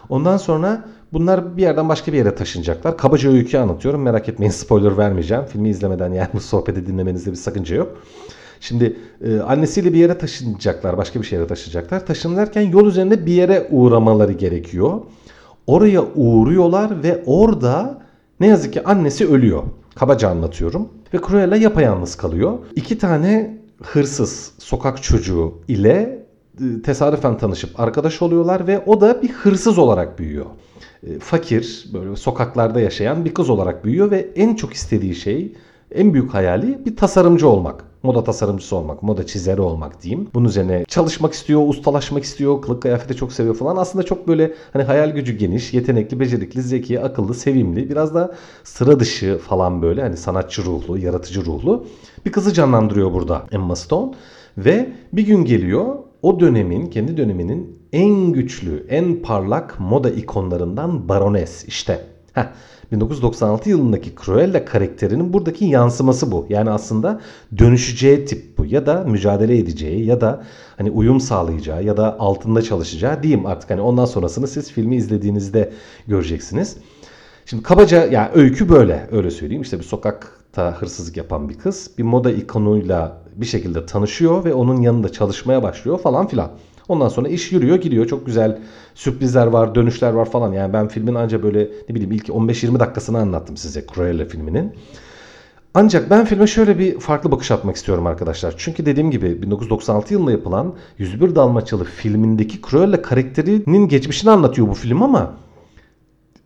Ondan 0.10 0.38
sonra 0.38 0.86
bunlar 1.14 1.58
bir 1.58 1.62
yerden 1.62 1.90
başka 1.90 2.14
bir 2.14 2.18
yere 2.18 2.36
taşınacaklar. 2.36 2.98
Kabaca 2.98 3.32
öyküyü 3.32 3.64
anlatıyorum. 3.64 4.02
Merak 4.02 4.30
etmeyin 4.30 4.52
spoiler 4.52 4.98
vermeyeceğim. 4.98 5.46
Filmi 5.46 5.70
izlemeden 5.70 6.14
yani 6.14 6.30
bu 6.34 6.40
sohbeti 6.40 6.88
dinlemenizde 6.88 7.32
bir 7.32 7.36
sakınca 7.36 7.76
yok. 7.76 7.98
Şimdi 8.60 8.98
e, 9.26 9.40
annesiyle 9.40 9.94
bir 9.94 9.98
yere 9.98 10.18
taşınacaklar. 10.18 10.98
Başka 10.98 11.22
bir 11.22 11.26
şehre 11.26 11.48
taşınacaklar. 11.48 12.06
Taşınırken 12.06 12.62
yol 12.62 12.88
üzerinde 12.88 13.26
bir 13.26 13.34
yere 13.34 13.68
uğramaları 13.72 14.32
gerekiyor. 14.32 15.02
Oraya 15.68 16.04
uğruyorlar 16.16 17.04
ve 17.04 17.24
orada 17.26 18.02
ne 18.40 18.48
yazık 18.48 18.74
ki 18.74 18.84
annesi 18.84 19.28
ölüyor. 19.28 19.64
Kabaca 19.96 20.30
anlatıyorum. 20.30 20.90
Ve 21.14 21.18
Cruella 21.28 21.56
yapayalnız 21.56 22.16
kalıyor. 22.16 22.58
İki 22.76 22.98
tane 22.98 23.58
hırsız 23.84 24.52
sokak 24.58 25.04
çocuğu 25.04 25.54
ile 25.68 26.26
e, 26.62 26.82
tesadüfen 26.82 27.38
tanışıp 27.38 27.80
arkadaş 27.80 28.22
oluyorlar 28.22 28.68
ve 28.68 28.84
o 28.86 29.02
da 29.02 29.22
bir 29.22 29.30
hırsız 29.30 29.78
olarak 29.78 30.20
büyüyor. 30.20 30.46
E, 31.04 31.20
fakir, 31.20 31.86
böyle 31.94 32.16
sokaklarda 32.16 32.80
yaşayan 32.80 33.26
bir 33.26 33.34
kız 33.34 33.50
olarak 33.50 33.86
büyüyor 33.86 34.12
ve 34.12 34.30
en 34.36 34.56
çok 34.56 34.74
istediği 34.74 35.16
şey, 35.16 35.54
en 35.92 36.14
büyük 36.14 36.34
hayali 36.34 36.86
bir 36.86 36.96
tasarımcı 36.96 37.48
olmak 37.48 37.84
moda 38.06 38.24
tasarımcısı 38.24 38.76
olmak, 38.76 39.04
moda 39.04 39.26
çizeri 39.26 39.62
olmak 39.62 40.02
diyeyim. 40.02 40.28
Bunun 40.34 40.48
üzerine 40.48 40.86
çalışmak 40.88 41.34
istiyor, 41.34 41.68
ustalaşmak 41.68 42.24
istiyor, 42.24 42.62
kılık 42.62 42.82
kıyafeti 42.82 43.16
çok 43.16 43.34
seviyor 43.34 43.56
falan. 43.56 43.78
Aslında 43.78 44.06
çok 44.06 44.28
böyle 44.28 44.54
hani 44.74 44.84
hayal 44.84 45.10
gücü 45.10 45.38
geniş, 45.38 45.74
yetenekli, 45.74 46.20
becerikli, 46.20 46.62
zeki, 46.62 47.02
akıllı, 47.02 47.34
sevimli, 47.34 47.90
biraz 47.90 48.16
da 48.16 48.36
sıra 48.64 49.00
dışı 49.00 49.38
falan 49.38 49.82
böyle 49.82 50.02
hani 50.02 50.18
sanatçı 50.18 50.66
ruhlu, 50.66 50.98
yaratıcı 50.98 51.46
ruhlu 51.46 51.86
bir 52.26 52.32
kızı 52.32 52.54
canlandırıyor 52.54 53.14
burada 53.14 53.46
Emma 53.52 53.76
Stone. 53.76 54.14
Ve 54.58 54.90
bir 55.14 55.26
gün 55.26 55.46
geliyor 55.46 55.96
o 56.22 56.40
dönemin, 56.40 56.88
kendi 56.88 57.18
döneminin 57.18 57.80
en 57.94 58.34
güçlü, 58.34 58.86
en 58.90 59.22
parlak 59.22 59.80
moda 59.80 60.10
ikonlarından 60.10 61.10
Baroness 61.10 61.66
işte. 61.66 62.06
Heh, 62.34 62.46
1996 62.92 63.70
yılındaki 63.70 64.14
Cruella 64.26 64.66
karakterinin 64.66 65.34
buradaki 65.34 65.66
yansıması 65.66 66.32
bu. 66.32 66.46
Yani 66.50 66.70
aslında 66.70 67.22
dönüşeceği 67.58 68.26
tip 68.26 68.58
bu 68.58 68.66
ya 68.66 68.86
da 68.86 69.04
mücadele 69.04 69.58
edeceği 69.58 70.06
ya 70.06 70.22
da 70.22 70.44
hani 70.78 70.92
uyum 70.92 71.20
sağlayacağı 71.20 71.84
ya 71.84 71.98
da 71.98 72.20
altında 72.20 72.62
çalışacağı 72.62 73.24
diyeyim 73.24 73.46
artık 73.46 73.70
hani 73.70 73.82
ondan 73.82 74.06
sonrasını 74.06 74.48
siz 74.48 74.72
filmi 74.72 74.96
izlediğinizde 74.96 75.72
göreceksiniz. 76.08 76.78
Şimdi 77.46 77.64
kabaca 77.64 78.06
yani 78.06 78.30
öykü 78.34 78.70
böyle 78.70 79.08
öyle 79.12 79.32
söyleyeyim. 79.32 79.62
İşte 79.62 79.80
bir 79.80 79.84
sokakta 79.84 80.82
hırsızlık 80.82 81.18
yapan 81.18 81.50
bir 81.50 81.58
kız 81.58 81.92
bir 81.98 82.04
moda 82.04 82.32
ikonuyla 82.32 83.22
bir 83.36 83.46
şekilde 83.46 83.86
tanışıyor 83.86 84.46
ve 84.46 84.54
onun 84.54 84.82
yanında 84.82 85.12
çalışmaya 85.12 85.64
başlıyor 85.64 86.00
falan 86.00 86.28
filan. 86.28 86.52
Ondan 86.88 87.08
sonra 87.08 87.28
iş 87.28 87.52
yürüyor 87.52 87.78
gidiyor. 87.78 88.08
Çok 88.08 88.26
güzel 88.26 88.60
sürprizler 88.96 89.48
var, 89.48 89.76
dönüşler 89.76 90.14
var 90.14 90.32
falan. 90.32 90.54
Yani 90.54 90.74
ben 90.74 90.88
filmin 90.88 91.16
ancak 91.16 91.44
böyle 91.44 91.70
ne 91.90 91.96
bileyim 91.96 92.12
ilk 92.12 92.28
15-20 92.28 92.80
dakikasını 92.80 93.18
anlattım 93.20 93.58
size 93.58 93.86
Cruella 93.94 94.26
filminin. 94.26 94.74
Ancak 95.74 96.10
ben 96.10 96.26
filme 96.26 96.48
şöyle 96.48 96.80
bir 96.80 97.00
farklı 97.00 97.32
bakış 97.32 97.52
atmak 97.52 97.76
istiyorum 97.76 98.08
arkadaşlar. 98.08 98.54
Çünkü 98.58 98.86
dediğim 98.86 99.12
gibi 99.12 99.42
1996 99.42 100.14
yılında 100.14 100.32
yapılan 100.32 100.74
101 100.98 101.36
Dalmaçyalı 101.36 101.84
filmindeki 101.84 102.62
Cruella 102.62 103.02
karakterinin 103.02 103.88
geçmişini 103.88 104.32
anlatıyor 104.32 104.68
bu 104.68 104.74
film 104.74 105.04
ama 105.04 105.34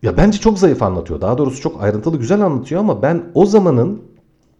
ya 0.03 0.17
bence 0.17 0.39
çok 0.39 0.59
zayıf 0.59 0.83
anlatıyor. 0.83 1.21
Daha 1.21 1.37
doğrusu 1.37 1.61
çok 1.61 1.83
ayrıntılı 1.83 2.17
güzel 2.17 2.41
anlatıyor 2.41 2.81
ama 2.81 3.01
ben 3.01 3.23
o 3.33 3.45
zamanın 3.45 4.01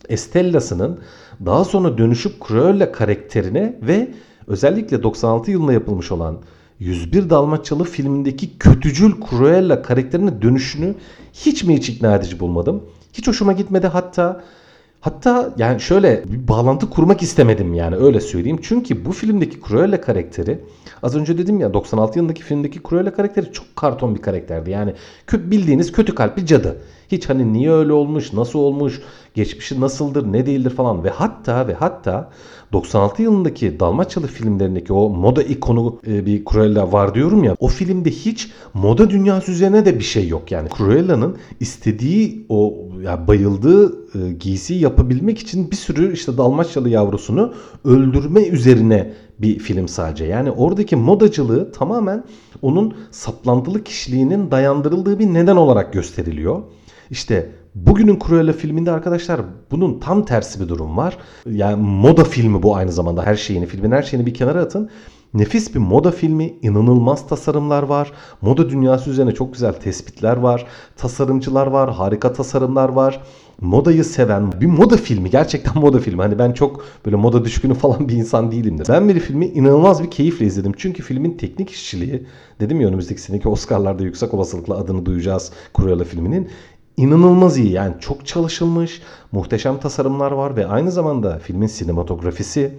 Estella'sının 0.09 0.99
daha 1.45 1.63
sonra 1.63 1.97
dönüşüp 1.97 2.47
Cruella 2.47 2.91
karakterine 2.91 3.79
ve 3.81 4.13
özellikle 4.49 5.03
96 5.03 5.51
yılında 5.51 5.73
yapılmış 5.73 6.11
olan 6.11 6.37
101 6.79 7.29
Dalmaçyalı 7.29 7.83
filmindeki 7.83 8.57
kötücül 8.57 9.11
Cruella 9.29 9.81
karakterine 9.81 10.41
dönüşünü 10.41 10.95
hiç 11.33 11.63
mi 11.63 11.77
hiç 11.77 11.89
ikna 11.89 12.15
edici 12.15 12.39
bulmadım. 12.39 12.83
Hiç 13.13 13.27
hoşuma 13.27 13.53
gitmedi 13.53 13.87
hatta 13.87 14.41
Hatta 15.01 15.53
yani 15.57 15.81
şöyle 15.81 16.23
bir 16.27 16.47
bağlantı 16.47 16.89
kurmak 16.89 17.21
istemedim 17.21 17.73
yani 17.73 17.95
öyle 17.95 18.19
söyleyeyim. 18.19 18.59
Çünkü 18.61 19.05
bu 19.05 19.11
filmdeki 19.11 19.59
Cruella 19.67 20.01
karakteri 20.01 20.59
az 21.03 21.15
önce 21.15 21.37
dedim 21.37 21.59
ya 21.59 21.73
96 21.73 22.19
yılındaki 22.19 22.43
filmdeki 22.43 22.79
Cruella 22.89 23.13
karakteri 23.13 23.51
çok 23.51 23.75
karton 23.75 24.15
bir 24.15 24.21
karakterdi. 24.21 24.71
Yani 24.71 24.93
bildiğiniz 25.33 25.91
kötü 25.91 26.15
kalpli 26.15 26.45
cadı. 26.45 26.81
Hiç 27.11 27.29
hani 27.29 27.53
niye 27.53 27.71
öyle 27.71 27.93
olmuş, 27.93 28.33
nasıl 28.33 28.59
olmuş, 28.59 29.01
geçmişi 29.33 29.81
nasıldır, 29.81 30.31
ne 30.31 30.45
değildir 30.45 30.69
falan 30.69 31.03
ve 31.03 31.09
hatta 31.09 31.67
ve 31.67 31.73
hatta 31.73 32.29
96 32.73 33.21
yılındaki 33.21 33.79
Dalmaçyalı 33.79 34.27
filmlerindeki 34.27 34.93
o 34.93 35.09
moda 35.09 35.43
ikonu 35.43 35.99
e, 36.07 36.25
bir 36.25 36.45
Cruella 36.45 36.91
var 36.91 37.15
diyorum 37.15 37.43
ya. 37.43 37.55
O 37.59 37.67
filmde 37.67 38.11
hiç 38.11 38.51
moda 38.73 39.09
dünyası 39.09 39.51
üzerine 39.51 39.85
de 39.85 39.99
bir 39.99 40.03
şey 40.03 40.27
yok. 40.27 40.51
Yani 40.51 40.69
Cruella'nın 40.77 41.37
istediği 41.59 42.45
o 42.49 42.73
ya 43.03 43.27
bayıldığı 43.27 43.87
e, 43.89 44.33
giysiyi 44.33 44.79
yapabilmek 44.79 45.39
için 45.39 45.71
bir 45.71 45.75
sürü 45.75 46.13
işte 46.13 46.37
Dalmaçyalı 46.37 46.89
yavrusunu 46.89 47.53
öldürme 47.85 48.41
üzerine 48.43 49.13
bir 49.39 49.59
film 49.59 49.87
sadece. 49.87 50.25
Yani 50.25 50.51
oradaki 50.51 50.95
modacılığı 50.95 51.71
tamamen 51.71 52.23
onun 52.61 52.93
saplantılı 53.11 53.83
kişiliğinin 53.83 54.51
dayandırıldığı 54.51 55.19
bir 55.19 55.33
neden 55.33 55.55
olarak 55.55 55.93
gösteriliyor. 55.93 56.63
İşte 57.09 57.49
bugünün 57.85 58.19
Cruella 58.27 58.53
filminde 58.53 58.91
arkadaşlar 58.91 59.41
bunun 59.71 59.99
tam 59.99 60.25
tersi 60.25 60.59
bir 60.59 60.67
durum 60.67 60.97
var. 60.97 61.17
Yani 61.45 61.83
moda 61.83 62.23
filmi 62.23 62.63
bu 62.63 62.75
aynı 62.75 62.91
zamanda 62.91 63.25
her 63.25 63.35
şeyini, 63.35 63.65
filmin 63.65 63.91
her 63.91 64.03
şeyini 64.03 64.25
bir 64.25 64.33
kenara 64.33 64.61
atın. 64.61 64.89
Nefis 65.33 65.75
bir 65.75 65.79
moda 65.79 66.11
filmi, 66.11 66.53
inanılmaz 66.61 67.27
tasarımlar 67.27 67.83
var. 67.83 68.11
Moda 68.41 68.69
dünyası 68.69 69.09
üzerine 69.09 69.33
çok 69.33 69.53
güzel 69.53 69.73
tespitler 69.73 70.37
var. 70.37 70.65
Tasarımcılar 70.97 71.67
var, 71.67 71.93
harika 71.93 72.33
tasarımlar 72.33 72.89
var. 72.89 73.21
Modayı 73.61 74.03
seven 74.03 74.61
bir 74.61 74.65
moda 74.65 74.97
filmi, 74.97 75.29
gerçekten 75.29 75.77
moda 75.77 75.99
filmi. 75.99 76.21
Hani 76.21 76.39
ben 76.39 76.51
çok 76.51 76.85
böyle 77.05 77.15
moda 77.15 77.45
düşkünü 77.45 77.73
falan 77.73 78.09
bir 78.09 78.13
insan 78.13 78.51
değilimdir. 78.51 78.87
Ben 78.89 79.09
bir 79.09 79.19
filmi 79.19 79.45
inanılmaz 79.45 80.03
bir 80.03 80.11
keyifle 80.11 80.45
izledim. 80.45 80.73
Çünkü 80.77 81.03
filmin 81.03 81.37
teknik 81.37 81.69
işçiliği, 81.69 82.25
dedim 82.59 82.81
ya 82.81 82.87
önümüzdeki 82.87 83.21
seneki 83.21 83.49
Oscar'larda 83.49 84.03
yüksek 84.03 84.33
olasılıkla 84.33 84.77
adını 84.77 85.05
duyacağız 85.05 85.51
Cruella 85.77 86.03
filminin 86.03 86.49
inanılmaz 86.99 87.57
iyi. 87.57 87.71
Yani 87.71 87.93
çok 87.99 88.27
çalışılmış, 88.27 89.01
muhteşem 89.31 89.79
tasarımlar 89.79 90.31
var 90.31 90.55
ve 90.55 90.67
aynı 90.67 90.91
zamanda 90.91 91.39
filmin 91.39 91.67
sinematografisi, 91.67 92.71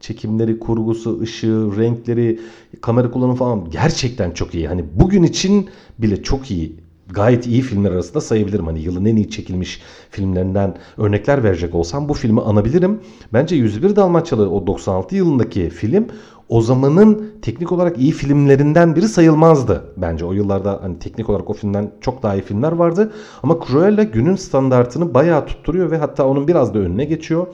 çekimleri, 0.00 0.58
kurgusu, 0.58 1.20
ışığı, 1.20 1.70
renkleri, 1.76 2.40
kamera 2.80 3.10
kullanımı 3.10 3.34
falan 3.34 3.70
gerçekten 3.70 4.30
çok 4.30 4.54
iyi. 4.54 4.68
Hani 4.68 4.84
bugün 4.94 5.22
için 5.22 5.70
bile 5.98 6.22
çok 6.22 6.50
iyi. 6.50 6.76
Gayet 7.10 7.46
iyi 7.46 7.62
filmler 7.62 7.92
arasında 7.92 8.20
sayabilirim. 8.20 8.66
Hani 8.66 8.80
yılın 8.80 9.04
en 9.04 9.16
iyi 9.16 9.30
çekilmiş 9.30 9.82
filmlerinden 10.10 10.76
örnekler 10.96 11.44
verecek 11.44 11.74
olsam 11.74 12.08
bu 12.08 12.14
filmi 12.14 12.40
anabilirim. 12.40 13.00
Bence 13.32 13.56
101 13.56 13.96
Dalmaçyalı 13.96 14.50
o 14.50 14.66
96 14.66 15.16
yılındaki 15.16 15.70
film 15.70 16.06
o 16.48 16.62
zamanın 16.62 17.32
teknik 17.42 17.72
olarak 17.72 17.98
iyi 17.98 18.12
filmlerinden 18.12 18.96
biri 18.96 19.08
sayılmazdı. 19.08 19.84
Bence 19.96 20.24
o 20.24 20.32
yıllarda 20.32 20.78
hani 20.82 20.98
teknik 20.98 21.30
olarak 21.30 21.50
o 21.50 21.52
filmden 21.52 21.90
çok 22.00 22.22
daha 22.22 22.34
iyi 22.34 22.42
filmler 22.42 22.72
vardı. 22.72 23.12
Ama 23.42 23.58
Cruella 23.66 24.02
günün 24.02 24.36
standartını 24.36 25.14
bayağı 25.14 25.46
tutturuyor 25.46 25.90
ve 25.90 25.98
hatta 25.98 26.26
onun 26.26 26.48
biraz 26.48 26.74
da 26.74 26.78
önüne 26.78 27.04
geçiyor. 27.04 27.46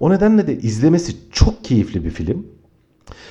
O 0.00 0.10
nedenle 0.10 0.46
de 0.46 0.58
izlemesi 0.58 1.16
çok 1.32 1.64
keyifli 1.64 2.04
bir 2.04 2.10
film. 2.10 2.46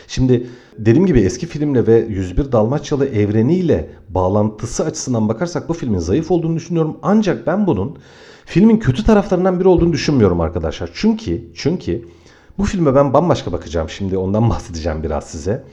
Şimdi 0.07 0.47
dediğim 0.77 1.05
gibi 1.05 1.19
eski 1.19 1.45
filmle 1.45 1.87
ve 1.87 2.05
101 2.09 2.51
Dalmaçyalı 2.51 3.05
evreniyle 3.05 3.89
bağlantısı 4.09 4.85
açısından 4.85 5.29
bakarsak 5.29 5.69
bu 5.69 5.73
filmin 5.73 5.99
zayıf 5.99 6.31
olduğunu 6.31 6.55
düşünüyorum. 6.55 6.97
Ancak 7.03 7.47
ben 7.47 7.67
bunun 7.67 7.97
filmin 8.45 8.77
kötü 8.77 9.03
taraflarından 9.03 9.59
biri 9.59 9.67
olduğunu 9.67 9.93
düşünmüyorum 9.93 10.41
arkadaşlar. 10.41 10.89
Çünkü 10.93 11.43
çünkü 11.55 12.05
bu 12.57 12.63
filme 12.63 12.95
ben 12.95 13.13
bambaşka 13.13 13.51
bakacağım. 13.51 13.89
Şimdi 13.89 14.17
ondan 14.17 14.49
bahsedeceğim 14.49 15.03
biraz 15.03 15.23
size. 15.23 15.63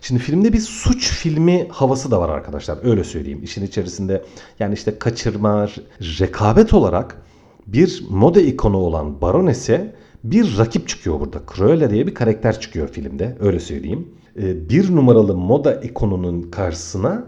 Şimdi 0.00 0.20
filmde 0.20 0.52
bir 0.52 0.60
suç 0.60 1.10
filmi 1.10 1.68
havası 1.70 2.10
da 2.10 2.20
var 2.20 2.28
arkadaşlar. 2.28 2.78
Öyle 2.82 3.04
söyleyeyim. 3.04 3.40
İşin 3.42 3.66
içerisinde 3.66 4.22
yani 4.58 4.74
işte 4.74 4.98
kaçırma, 4.98 5.68
rekabet 6.00 6.74
olarak 6.74 7.22
bir 7.66 8.04
moda 8.10 8.40
ikonu 8.40 8.76
olan 8.76 9.20
Baroness'e 9.20 9.94
bir 10.24 10.58
rakip 10.58 10.88
çıkıyor 10.88 11.20
burada. 11.20 11.38
Cruella 11.54 11.90
diye 11.90 12.06
bir 12.06 12.14
karakter 12.14 12.60
çıkıyor 12.60 12.88
filmde. 12.88 13.36
Öyle 13.40 13.60
söyleyeyim. 13.60 14.08
Ee, 14.42 14.68
bir 14.68 14.96
numaralı 14.96 15.36
moda 15.36 15.74
ikonunun 15.74 16.42
karşısına 16.42 17.24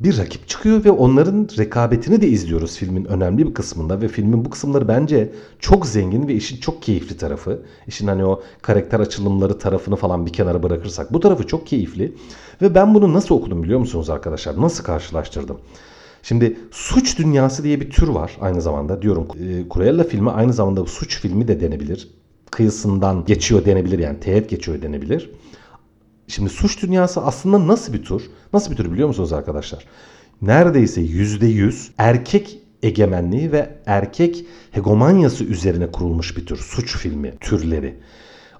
bir 0.00 0.18
rakip 0.18 0.48
çıkıyor 0.48 0.84
ve 0.84 0.90
onların 0.90 1.48
rekabetini 1.58 2.20
de 2.20 2.28
izliyoruz 2.28 2.76
filmin 2.76 3.04
önemli 3.04 3.46
bir 3.46 3.54
kısmında 3.54 4.00
ve 4.00 4.08
filmin 4.08 4.44
bu 4.44 4.50
kısımları 4.50 4.88
bence 4.88 5.32
çok 5.58 5.86
zengin 5.86 6.28
ve 6.28 6.34
işin 6.34 6.56
çok 6.56 6.82
keyifli 6.82 7.16
tarafı. 7.16 7.62
İşin 7.86 8.06
hani 8.06 8.24
o 8.24 8.42
karakter 8.62 9.00
açılımları 9.00 9.58
tarafını 9.58 9.96
falan 9.96 10.26
bir 10.26 10.32
kenara 10.32 10.62
bırakırsak 10.62 11.12
bu 11.12 11.20
tarafı 11.20 11.46
çok 11.46 11.66
keyifli 11.66 12.14
ve 12.62 12.74
ben 12.74 12.94
bunu 12.94 13.12
nasıl 13.12 13.34
okudum 13.34 13.62
biliyor 13.62 13.80
musunuz 13.80 14.10
arkadaşlar? 14.10 14.60
Nasıl 14.60 14.84
karşılaştırdım? 14.84 15.58
Şimdi 16.22 16.56
suç 16.70 17.18
dünyası 17.18 17.64
diye 17.64 17.80
bir 17.80 17.90
tür 17.90 18.08
var 18.08 18.36
aynı 18.40 18.62
zamanda 18.62 19.02
diyorum. 19.02 19.28
E, 19.40 19.74
Cruella 19.74 20.04
filmi 20.04 20.30
aynı 20.30 20.52
zamanda 20.52 20.86
suç 20.86 21.20
filmi 21.20 21.48
de 21.48 21.60
denebilir. 21.60 22.08
Kıyısından 22.50 23.24
geçiyor 23.24 23.64
denebilir 23.64 23.98
yani 23.98 24.20
teğet 24.20 24.50
geçiyor 24.50 24.82
denebilir. 24.82 25.30
Şimdi 26.28 26.50
suç 26.50 26.82
dünyası 26.82 27.20
aslında 27.20 27.66
nasıl 27.66 27.92
bir 27.92 28.04
tür? 28.04 28.22
Nasıl 28.52 28.70
bir 28.70 28.76
tür 28.76 28.92
biliyor 28.92 29.08
musunuz 29.08 29.32
arkadaşlar? 29.32 29.84
Neredeyse 30.42 31.00
%100 31.00 31.90
erkek 31.98 32.58
egemenliği 32.82 33.52
ve 33.52 33.70
erkek 33.86 34.46
hegemonyası 34.70 35.44
üzerine 35.44 35.92
kurulmuş 35.92 36.36
bir 36.36 36.46
tür 36.46 36.56
suç 36.56 36.96
filmi 36.96 37.34
türleri. 37.40 37.94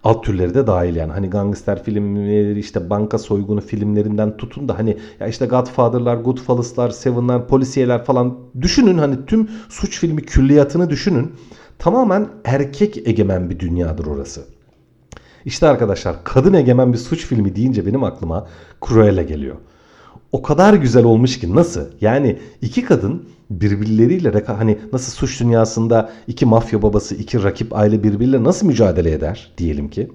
Alt 0.04 0.24
türleri 0.24 0.54
de 0.54 0.66
dahil 0.66 0.96
yani 0.96 1.12
hani 1.12 1.30
gangster 1.30 1.84
filmleri 1.84 2.58
işte 2.58 2.90
banka 2.90 3.18
soygunu 3.18 3.60
filmlerinden 3.60 4.36
tutun 4.36 4.68
da 4.68 4.78
hani 4.78 4.96
ya 5.20 5.26
işte 5.26 5.46
Godfather'lar, 5.46 6.16
Goodfellas'lar, 6.16 6.90
Seven'lar, 6.90 7.48
polisiyeler 7.48 8.04
falan 8.04 8.38
düşünün 8.60 8.98
hani 8.98 9.26
tüm 9.26 9.50
suç 9.68 9.98
filmi 9.98 10.22
külliyatını 10.22 10.90
düşünün. 10.90 11.32
Tamamen 11.78 12.28
erkek 12.44 13.08
egemen 13.08 13.50
bir 13.50 13.58
dünyadır 13.58 14.06
orası. 14.06 14.57
İşte 15.48 15.66
arkadaşlar 15.66 16.24
kadın 16.24 16.52
egemen 16.54 16.92
bir 16.92 16.98
suç 16.98 17.26
filmi 17.26 17.56
deyince 17.56 17.86
benim 17.86 18.04
aklıma 18.04 18.46
Cruella 18.88 19.22
geliyor. 19.22 19.56
O 20.32 20.42
kadar 20.42 20.74
güzel 20.74 21.04
olmuş 21.04 21.38
ki 21.38 21.54
nasıl? 21.54 21.80
Yani 22.00 22.38
iki 22.62 22.84
kadın 22.84 23.28
birbirleriyle 23.50 24.44
hani 24.46 24.78
nasıl 24.92 25.12
suç 25.12 25.40
dünyasında 25.40 26.10
iki 26.26 26.46
mafya 26.46 26.82
babası, 26.82 27.14
iki 27.14 27.42
rakip 27.42 27.76
aile 27.76 28.02
birbiriyle 28.02 28.44
nasıl 28.44 28.66
mücadele 28.66 29.12
eder 29.12 29.52
diyelim 29.58 29.88
ki. 29.90 30.08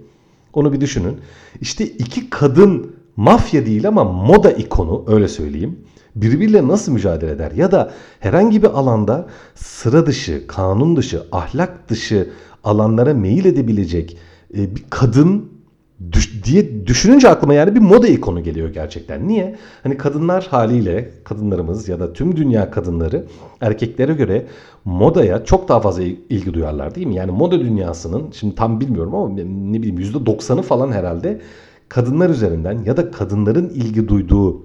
Onu 0.54 0.74
bir 0.74 0.82
düşünün. 0.82 1.18
İşte 1.62 1.86
iki 1.86 2.30
kadın 2.30 2.96
mafya 3.16 3.66
değil 3.66 3.88
ama 3.88 4.04
moda 4.04 4.52
ikonu 4.52 5.04
öyle 5.08 5.28
söyleyeyim. 5.28 5.80
Birbiriyle 6.16 6.68
nasıl 6.68 6.92
mücadele 6.92 7.32
eder? 7.32 7.52
Ya 7.52 7.72
da 7.72 7.92
herhangi 8.20 8.64
bir 8.64 8.68
alanda 8.68 9.28
sıra 9.56 10.06
dışı, 10.06 10.48
kanun 10.48 10.96
dışı, 10.96 11.24
ahlak 11.32 11.90
dışı 11.90 12.30
alanlara 12.64 13.14
meyil 13.14 13.46
edebilecek 13.46 14.18
e, 14.58 14.76
bir 14.76 14.86
kadın 14.90 15.54
diye 16.44 16.88
düşününce 16.88 17.30
aklıma 17.30 17.54
yani 17.54 17.76
bir 17.76 17.80
moda 17.80 18.08
ikonu 18.08 18.44
geliyor 18.44 18.70
gerçekten. 18.70 19.28
Niye? 19.28 19.56
Hani 19.84 19.98
kadınlar 19.98 20.48
haliyle 20.52 21.12
kadınlarımız 21.24 21.90
ya 21.90 22.00
da 22.00 22.14
tüm 22.14 22.36
dünya 22.36 22.72
kadınları 22.72 23.26
erkeklere 23.62 24.14
göre 24.14 24.46
modaya 24.86 25.46
çok 25.46 25.70
daha 25.70 25.80
fazla 25.80 26.04
ilgi 26.04 26.54
duyarlar 26.54 26.96
değil 26.96 27.08
mi? 27.08 27.16
Yani 27.16 27.32
moda 27.32 27.60
dünyasının 27.60 28.32
şimdi 28.32 28.56
tam 28.56 28.80
bilmiyorum 28.80 29.16
ama 29.16 29.30
ne 29.46 29.82
bileyim 29.82 29.98
%90'ı 29.98 30.62
falan 30.62 30.92
herhalde 30.92 31.42
kadınlar 31.90 32.30
üzerinden 32.30 32.84
ya 32.84 32.98
da 32.98 33.12
kadınların 33.12 33.70
ilgi 33.70 34.08
duyduğu 34.08 34.64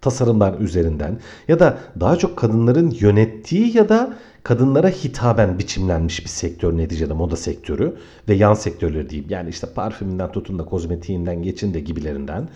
tasarımlar 0.00 0.58
üzerinden 0.58 1.18
ya 1.48 1.58
da 1.58 1.78
daha 2.00 2.16
çok 2.16 2.36
kadınların 2.36 2.94
yönettiği 3.00 3.76
ya 3.76 3.88
da 3.88 4.16
kadınlara 4.44 4.88
hitaben 4.88 5.58
biçimlenmiş 5.58 6.24
bir 6.24 6.28
sektör 6.28 6.76
neticede 6.76 7.12
moda 7.12 7.36
sektörü 7.36 7.96
ve 8.28 8.34
yan 8.34 8.54
sektörleri 8.54 9.10
diyeyim. 9.10 9.30
Yani 9.30 9.50
işte 9.50 9.66
parfümünden 9.74 10.32
tutun 10.32 10.58
da 10.58 10.64
kozmetiğinden 10.64 11.42
geçin 11.42 11.74
de 11.74 11.80
gibilerinden. 11.80 12.48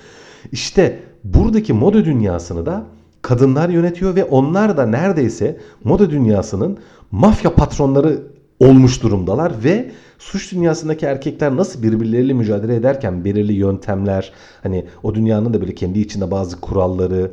İşte 0.52 0.98
buradaki 1.24 1.72
moda 1.72 2.04
dünyasını 2.04 2.66
da 2.66 2.86
kadınlar 3.22 3.68
yönetiyor 3.68 4.14
ve 4.14 4.24
onlar 4.24 4.76
da 4.76 4.86
neredeyse 4.86 5.60
moda 5.84 6.10
dünyasının 6.10 6.78
mafya 7.10 7.54
patronları 7.54 8.22
olmuş 8.60 9.02
durumdalar 9.02 9.64
ve 9.64 9.90
suç 10.18 10.52
dünyasındaki 10.52 11.06
erkekler 11.06 11.56
nasıl 11.56 11.82
birbirleriyle 11.82 12.32
mücadele 12.32 12.76
ederken 12.76 13.24
belirli 13.24 13.52
yöntemler 13.52 14.32
hani 14.62 14.86
o 15.02 15.14
dünyanın 15.14 15.54
da 15.54 15.60
böyle 15.60 15.74
kendi 15.74 16.00
içinde 16.00 16.30
bazı 16.30 16.60
kuralları 16.60 17.30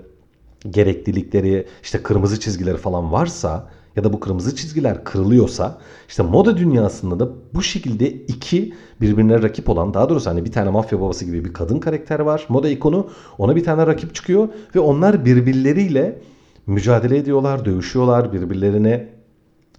gereklilikleri, 0.69 1.67
işte 1.83 2.03
kırmızı 2.03 2.39
çizgileri 2.39 2.77
falan 2.77 3.11
varsa 3.11 3.67
ya 3.95 4.03
da 4.03 4.13
bu 4.13 4.19
kırmızı 4.19 4.55
çizgiler 4.55 5.03
kırılıyorsa 5.03 5.77
işte 6.07 6.23
moda 6.23 6.57
dünyasında 6.57 7.19
da 7.19 7.29
bu 7.53 7.61
şekilde 7.61 8.11
iki 8.11 8.73
birbirine 9.01 9.41
rakip 9.41 9.69
olan 9.69 9.93
daha 9.93 10.09
doğrusu 10.09 10.29
hani 10.29 10.45
bir 10.45 10.51
tane 10.51 10.69
mafya 10.69 11.01
babası 11.01 11.25
gibi 11.25 11.45
bir 11.45 11.53
kadın 11.53 11.79
karakter 11.79 12.19
var 12.19 12.45
moda 12.49 12.69
ikonu 12.69 13.07
ona 13.37 13.55
bir 13.55 13.63
tane 13.63 13.87
rakip 13.87 14.15
çıkıyor 14.15 14.49
ve 14.75 14.79
onlar 14.79 15.25
birbirleriyle 15.25 16.21
mücadele 16.67 17.17
ediyorlar, 17.17 17.65
dövüşüyorlar, 17.65 18.33
birbirlerine 18.33 19.09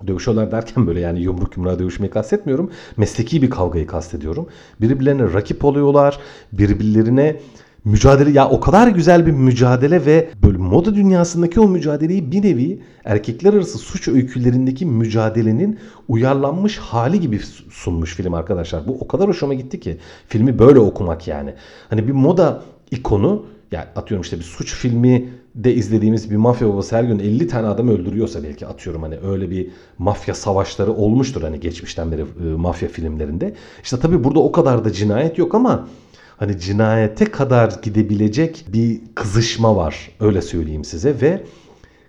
dövüşüyorlar 0.07 0.51
derken 0.51 0.87
böyle 0.87 1.01
yani 1.01 1.21
yumruk 1.21 1.57
yumruğa 1.57 1.79
dövüşmeyi 1.79 2.11
kastetmiyorum. 2.11 2.71
Mesleki 2.97 3.43
bir 3.43 3.51
kavgayı 3.51 3.87
kastediyorum. 3.87 4.47
Birbirlerine 4.81 5.33
rakip 5.33 5.65
oluyorlar. 5.65 6.19
Birbirlerine 6.53 7.41
mücadele 7.87 8.31
ya 8.31 8.49
o 8.49 8.61
kadar 8.61 8.89
güzel 8.89 9.27
bir 9.27 9.33
mücadele 9.33 10.07
ve 10.07 10.31
böyle 10.43 10.59
moda 10.59 10.95
dünyasındaki 10.95 11.61
o 11.61 11.69
mücadeleyi 11.69 12.33
bir 12.33 12.43
nevi 12.43 12.83
erkekler 13.05 13.55
arası 13.55 13.79
suç 13.79 14.09
öykülerindeki 14.09 14.87
mücadelenin 14.87 15.79
uyarlanmış 16.09 16.79
hali 16.79 17.21
gibi 17.21 17.41
sunmuş 17.71 18.15
film 18.15 18.35
arkadaşlar. 18.35 18.89
Bu 18.89 18.99
o 19.01 19.09
kadar 19.09 19.29
hoşuma 19.29 19.55
gitti 19.55 19.81
ki 19.81 19.99
filmi 20.29 20.59
böyle 20.59 20.79
okumak 20.79 21.29
yani. 21.29 21.55
Hani 21.89 22.09
bir 22.09 22.13
moda 22.13 22.63
ikonu 22.91 23.47
yani 23.73 23.85
atıyorum 23.97 24.23
işte 24.23 24.39
bir 24.39 24.45
suç 24.45 24.75
filmi 24.75 25.29
de 25.55 25.75
izlediğimiz 25.75 26.31
bir 26.31 26.37
mafya 26.37 26.69
babası 26.69 26.97
her 26.97 27.05
gün 27.05 27.19
50 27.19 27.49
tane 27.49 27.67
adam 27.67 27.89
öldürüyorsa 27.89 28.43
belki 28.43 28.67
atıyorum 28.67 29.03
hani 29.03 29.19
öyle 29.19 29.51
bir 29.51 29.69
mafya 29.99 30.35
savaşları 30.35 30.93
olmuştur 30.93 31.43
hani 31.43 31.61
geçmişten 31.61 32.13
beri 32.13 32.21
e, 32.21 32.45
mafya 32.45 32.89
filmlerinde. 32.89 33.55
İşte 33.83 33.97
tabii 34.01 34.25
burada 34.25 34.39
o 34.39 34.53
kadar 34.53 34.85
da 34.85 34.93
cinayet 34.93 35.39
yok 35.39 35.55
ama 35.55 35.89
hani 36.37 36.61
cinayete 36.61 37.25
kadar 37.25 37.79
gidebilecek 37.83 38.65
bir 38.73 39.01
kızışma 39.15 39.77
var 39.77 40.11
öyle 40.21 40.43
söyleyeyim 40.43 40.85
size 40.85 41.21
ve 41.21 41.43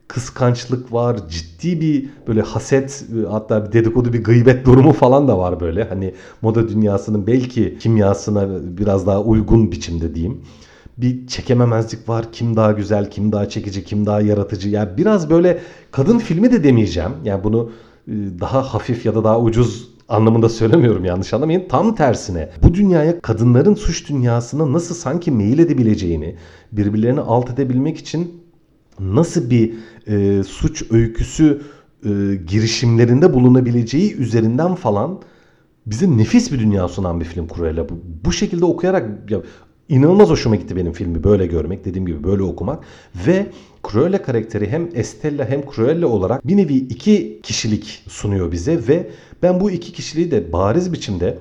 kıskançlık 0.07 0.93
var, 0.93 1.29
ciddi 1.29 1.81
bir 1.81 2.09
böyle 2.27 2.41
haset 2.41 3.05
hatta 3.29 3.65
bir 3.65 3.71
dedikodu 3.71 4.13
bir 4.13 4.23
gıybet 4.23 4.65
durumu 4.65 4.93
falan 4.93 5.27
da 5.27 5.37
var 5.37 5.59
böyle. 5.59 5.83
Hani 5.83 6.13
moda 6.41 6.69
dünyasının 6.69 7.27
belki 7.27 7.77
kimyasına 7.79 8.47
biraz 8.77 9.07
daha 9.07 9.21
uygun 9.21 9.71
biçimde 9.71 10.15
diyeyim 10.15 10.41
bir 10.97 11.27
çekememezlik 11.27 12.09
var. 12.09 12.25
Kim 12.31 12.55
daha 12.55 12.71
güzel, 12.71 13.11
kim 13.11 13.31
daha 13.31 13.49
çekici, 13.49 13.83
kim 13.83 14.05
daha 14.05 14.21
yaratıcı. 14.21 14.69
Yani 14.69 14.89
biraz 14.97 15.29
böyle 15.29 15.59
kadın 15.91 16.19
filmi 16.19 16.51
de 16.51 16.63
demeyeceğim. 16.63 17.11
Yani 17.23 17.43
bunu 17.43 17.71
e, 18.07 18.11
daha 18.39 18.73
hafif 18.73 19.05
ya 19.05 19.15
da 19.15 19.23
daha 19.23 19.41
ucuz 19.41 19.89
anlamında 20.09 20.49
söylemiyorum 20.49 21.05
yanlış 21.05 21.33
anlamayın. 21.33 21.67
Tam 21.69 21.95
tersine 21.95 22.49
bu 22.63 22.73
dünyaya 22.73 23.21
kadınların 23.21 23.75
suç 23.75 24.09
dünyasına 24.09 24.73
nasıl 24.73 24.95
sanki 24.95 25.31
meyil 25.31 25.59
edebileceğini, 25.59 26.35
birbirlerini 26.71 27.19
alt 27.19 27.49
edebilmek 27.49 27.97
için 27.97 28.43
nasıl 28.99 29.49
bir 29.49 29.73
e, 30.07 30.43
suç 30.43 30.83
öyküsü 30.91 31.61
e, 32.03 32.09
girişimlerinde 32.47 33.33
bulunabileceği 33.33 34.15
üzerinden 34.15 34.75
falan 34.75 35.21
bize 35.85 36.17
nefis 36.17 36.51
bir 36.51 36.59
dünya 36.59 36.87
sunan 36.87 37.19
bir 37.19 37.25
film 37.25 37.47
Cruella. 37.47 37.89
Bu, 37.89 37.99
bu 38.25 38.31
şekilde 38.31 38.65
okuyarak 38.65 39.31
ya, 39.31 39.41
İnanılmaz 39.89 40.29
hoşuma 40.29 40.55
gitti 40.55 40.75
benim 40.75 40.93
filmi 40.93 41.23
böyle 41.23 41.47
görmek, 41.47 41.85
dediğim 41.85 42.05
gibi 42.05 42.23
böyle 42.23 42.43
okumak 42.43 42.83
ve 43.27 43.45
Cruella 43.91 44.21
karakteri 44.21 44.69
hem 44.69 44.89
Estella 44.93 45.49
hem 45.49 45.61
Cruella 45.75 46.07
olarak 46.07 46.47
bir 46.47 46.57
nevi 46.57 46.73
iki 46.73 47.39
kişilik 47.43 48.03
sunuyor 48.07 48.51
bize 48.51 48.87
ve 48.87 49.09
ben 49.43 49.59
bu 49.59 49.71
iki 49.71 49.93
kişiliği 49.93 50.31
de 50.31 50.53
bariz 50.53 50.93
biçimde 50.93 51.37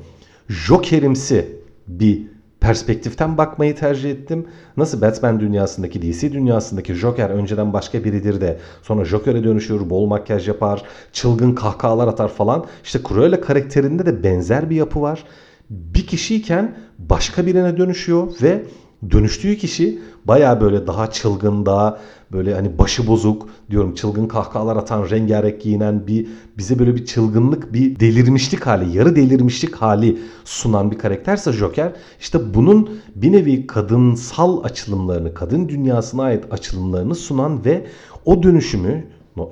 Joker'imsi 0.48 1.56
bir 1.88 2.22
perspektiften 2.60 3.38
bakmayı 3.38 3.76
tercih 3.76 4.10
ettim. 4.10 4.46
Nasıl 4.76 5.00
Batman 5.00 5.40
dünyasındaki, 5.40 6.02
DC 6.02 6.32
dünyasındaki 6.32 6.94
Joker 6.94 7.30
önceden 7.30 7.72
başka 7.72 8.04
biridir 8.04 8.40
de 8.40 8.58
sonra 8.82 9.04
Joker'e 9.04 9.44
dönüşür, 9.44 9.90
bol 9.90 10.06
makyaj 10.06 10.48
yapar, 10.48 10.82
çılgın 11.12 11.54
kahkahalar 11.54 12.08
atar 12.08 12.28
falan. 12.28 12.64
İşte 12.84 12.98
Cruella 13.08 13.40
karakterinde 13.40 14.06
de 14.06 14.22
benzer 14.22 14.70
bir 14.70 14.76
yapı 14.76 15.00
var 15.02 15.24
bir 15.70 16.06
kişiyken 16.06 16.76
başka 16.98 17.46
birine 17.46 17.76
dönüşüyor 17.76 18.32
ve 18.42 18.64
dönüştüğü 19.10 19.56
kişi 19.56 19.98
baya 20.24 20.60
böyle 20.60 20.86
daha 20.86 21.10
çılgın 21.10 21.66
daha 21.66 21.98
böyle 22.32 22.54
hani 22.54 22.78
başı 22.78 23.06
bozuk 23.06 23.48
diyorum 23.70 23.94
çılgın 23.94 24.28
kahkahalar 24.28 24.76
atan 24.76 25.10
rengarenk 25.10 25.60
giyinen 25.60 26.06
bir 26.06 26.26
bize 26.58 26.78
böyle 26.78 26.94
bir 26.96 27.06
çılgınlık 27.06 27.72
bir 27.72 28.00
delirmişlik 28.00 28.66
hali 28.66 28.96
yarı 28.98 29.16
delirmişlik 29.16 29.74
hali 29.74 30.18
sunan 30.44 30.90
bir 30.90 30.98
karakterse 30.98 31.52
Joker 31.52 31.92
işte 32.20 32.54
bunun 32.54 32.90
bir 33.14 33.32
nevi 33.32 33.66
kadınsal 33.66 34.64
açılımlarını 34.64 35.34
kadın 35.34 35.68
dünyasına 35.68 36.22
ait 36.22 36.44
açılımlarını 36.50 37.14
sunan 37.14 37.64
ve 37.64 37.86
o 38.24 38.42
dönüşümü 38.42 39.04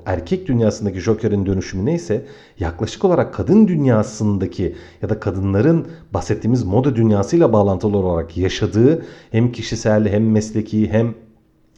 erkek 0.05 0.47
dünyasındaki 0.47 0.99
Joker'in 0.99 1.45
dönüşümü 1.45 1.85
neyse 1.85 2.25
yaklaşık 2.59 3.05
olarak 3.05 3.33
kadın 3.33 3.67
dünyasındaki 3.67 4.75
ya 5.01 5.09
da 5.09 5.19
kadınların 5.19 5.87
bahsettiğimiz 6.13 6.63
moda 6.63 6.95
dünyasıyla 6.95 7.53
bağlantılı 7.53 7.97
olarak 7.97 8.37
yaşadığı 8.37 9.05
hem 9.31 9.51
kişisel 9.51 10.09
hem 10.09 10.31
mesleki 10.31 10.89
hem 10.89 11.13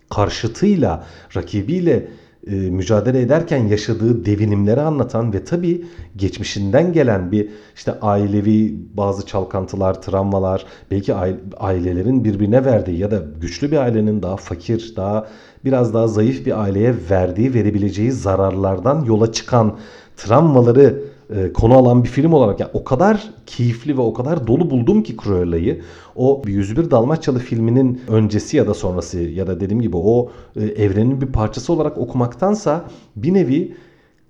karşıtıyla, 0.09 1.03
rakibiyle 1.35 2.07
e, 2.47 2.55
mücadele 2.55 3.21
ederken 3.21 3.67
yaşadığı 3.67 4.25
devinimleri 4.25 4.81
anlatan 4.81 5.33
ve 5.33 5.43
tabii 5.43 5.85
geçmişinden 6.15 6.93
gelen 6.93 7.31
bir 7.31 7.49
işte 7.75 7.99
ailevi 8.01 8.75
bazı 8.93 9.25
çalkantılar, 9.25 10.01
travmalar, 10.01 10.65
belki 10.91 11.13
ailelerin 11.57 12.23
birbirine 12.23 12.65
verdiği 12.65 12.97
ya 12.97 13.11
da 13.11 13.23
güçlü 13.41 13.71
bir 13.71 13.77
ailenin 13.77 14.21
daha 14.21 14.37
fakir, 14.37 14.93
daha 14.95 15.27
biraz 15.65 15.93
daha 15.93 16.07
zayıf 16.07 16.45
bir 16.45 16.61
aileye 16.61 16.95
verdiği, 17.09 17.53
verebileceği 17.53 18.11
zararlardan 18.11 19.05
yola 19.05 19.31
çıkan 19.31 19.77
travmaları 20.17 21.03
e, 21.35 21.53
konu 21.53 21.77
alan 21.77 22.03
bir 22.03 22.09
film 22.09 22.33
olarak 22.33 22.59
yani 22.59 22.71
o 22.73 22.83
kadar 22.83 23.33
keyifli 23.45 23.97
ve 23.97 24.01
o 24.01 24.13
kadar 24.13 24.47
dolu 24.47 24.69
buldum 24.69 25.03
ki 25.03 25.15
Cruella'yı. 25.23 25.81
O 26.15 26.41
101 26.45 26.91
Dalmaçyalı 26.91 27.39
filminin 27.39 28.01
öncesi 28.07 28.57
ya 28.57 28.67
da 28.67 28.73
sonrası 28.73 29.19
ya 29.19 29.47
da 29.47 29.59
dediğim 29.59 29.81
gibi 29.81 29.97
o 29.97 30.29
e, 30.55 30.63
evrenin 30.63 31.21
bir 31.21 31.27
parçası 31.27 31.73
olarak 31.73 31.97
okumaktansa 31.97 32.85
bir 33.15 33.33
nevi 33.33 33.75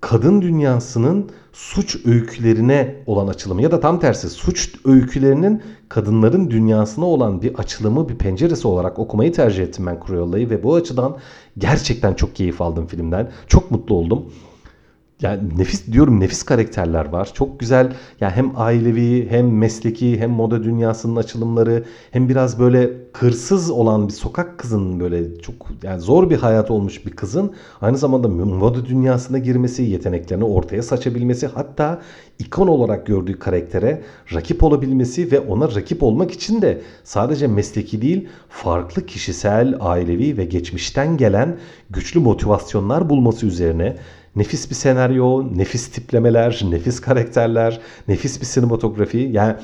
kadın 0.00 0.42
dünyasının 0.42 1.30
suç 1.52 2.06
öykülerine 2.06 2.94
olan 3.06 3.28
açılımı 3.28 3.62
ya 3.62 3.70
da 3.70 3.80
tam 3.80 4.00
tersi 4.00 4.30
suç 4.30 4.74
öykülerinin 4.84 5.62
kadınların 5.88 6.50
dünyasına 6.50 7.04
olan 7.04 7.42
bir 7.42 7.54
açılımı, 7.54 8.08
bir 8.08 8.14
penceresi 8.14 8.68
olarak 8.68 8.98
okumayı 8.98 9.32
tercih 9.32 9.62
ettim 9.62 9.86
ben 9.86 10.00
Cruella'yı 10.06 10.50
ve 10.50 10.62
bu 10.62 10.74
açıdan 10.74 11.16
gerçekten 11.58 12.14
çok 12.14 12.36
keyif 12.36 12.60
aldım 12.60 12.86
filmden. 12.86 13.30
Çok 13.48 13.70
mutlu 13.70 13.94
oldum 13.94 14.24
yani 15.22 15.58
nefis 15.58 15.86
diyorum 15.86 16.20
nefis 16.20 16.42
karakterler 16.42 17.08
var. 17.08 17.30
Çok 17.34 17.60
güzel 17.60 17.92
yani 18.20 18.32
hem 18.32 18.52
ailevi 18.56 19.30
hem 19.30 19.58
mesleki 19.58 20.20
hem 20.20 20.30
moda 20.30 20.64
dünyasının 20.64 21.16
açılımları 21.16 21.84
hem 22.10 22.28
biraz 22.28 22.58
böyle 22.58 22.90
kırsız 23.12 23.70
olan 23.70 24.08
bir 24.08 24.12
sokak 24.12 24.58
kızının 24.58 25.00
böyle 25.00 25.40
çok 25.40 25.54
yani 25.82 26.00
zor 26.00 26.30
bir 26.30 26.36
hayat 26.36 26.70
olmuş 26.70 27.06
bir 27.06 27.10
kızın 27.10 27.52
aynı 27.80 27.98
zamanda 27.98 28.28
moda 28.28 28.86
dünyasına 28.86 29.38
girmesi, 29.38 29.82
yeteneklerini 29.82 30.44
ortaya 30.44 30.82
saçabilmesi 30.82 31.46
hatta 31.46 32.00
ikon 32.38 32.66
olarak 32.66 33.06
gördüğü 33.06 33.38
karaktere 33.38 34.02
rakip 34.34 34.62
olabilmesi 34.62 35.32
ve 35.32 35.40
ona 35.40 35.74
rakip 35.74 36.02
olmak 36.02 36.30
için 36.30 36.62
de 36.62 36.82
sadece 37.04 37.46
mesleki 37.46 38.02
değil 38.02 38.28
farklı 38.48 39.06
kişisel, 39.06 39.76
ailevi 39.80 40.36
ve 40.36 40.44
geçmişten 40.44 41.16
gelen 41.16 41.58
güçlü 41.90 42.20
motivasyonlar 42.20 43.10
bulması 43.10 43.46
üzerine 43.46 43.96
Nefis 44.38 44.70
bir 44.70 44.74
senaryo, 44.74 45.44
nefis 45.56 45.88
tiplemeler, 45.88 46.62
nefis 46.70 47.00
karakterler, 47.00 47.80
nefis 48.08 48.40
bir 48.40 48.46
sinematografi. 48.46 49.18
Yani 49.18 49.54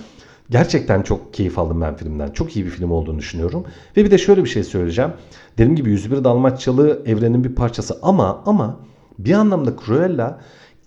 gerçekten 0.51 1.03
çok 1.03 1.35
keyif 1.35 1.59
aldım 1.59 1.81
ben 1.81 1.97
filmden. 1.97 2.31
Çok 2.31 2.57
iyi 2.57 2.65
bir 2.65 2.71
film 2.71 2.91
olduğunu 2.91 3.19
düşünüyorum. 3.19 3.65
Ve 3.97 4.05
bir 4.05 4.11
de 4.11 4.19
şöyle 4.19 4.45
bir 4.45 4.49
şey 4.49 4.65
söyleyeceğim. 4.65 5.11
Dediğim 5.59 5.77
gibi 5.77 5.91
101 5.91 6.25
Dalmaçyalı 6.25 7.03
evrenin 7.07 7.45
bir 7.45 7.55
parçası 7.55 7.99
ama 8.03 8.43
ama 8.47 8.81
bir 9.19 9.33
anlamda 9.33 9.75
Cruella 9.87 10.41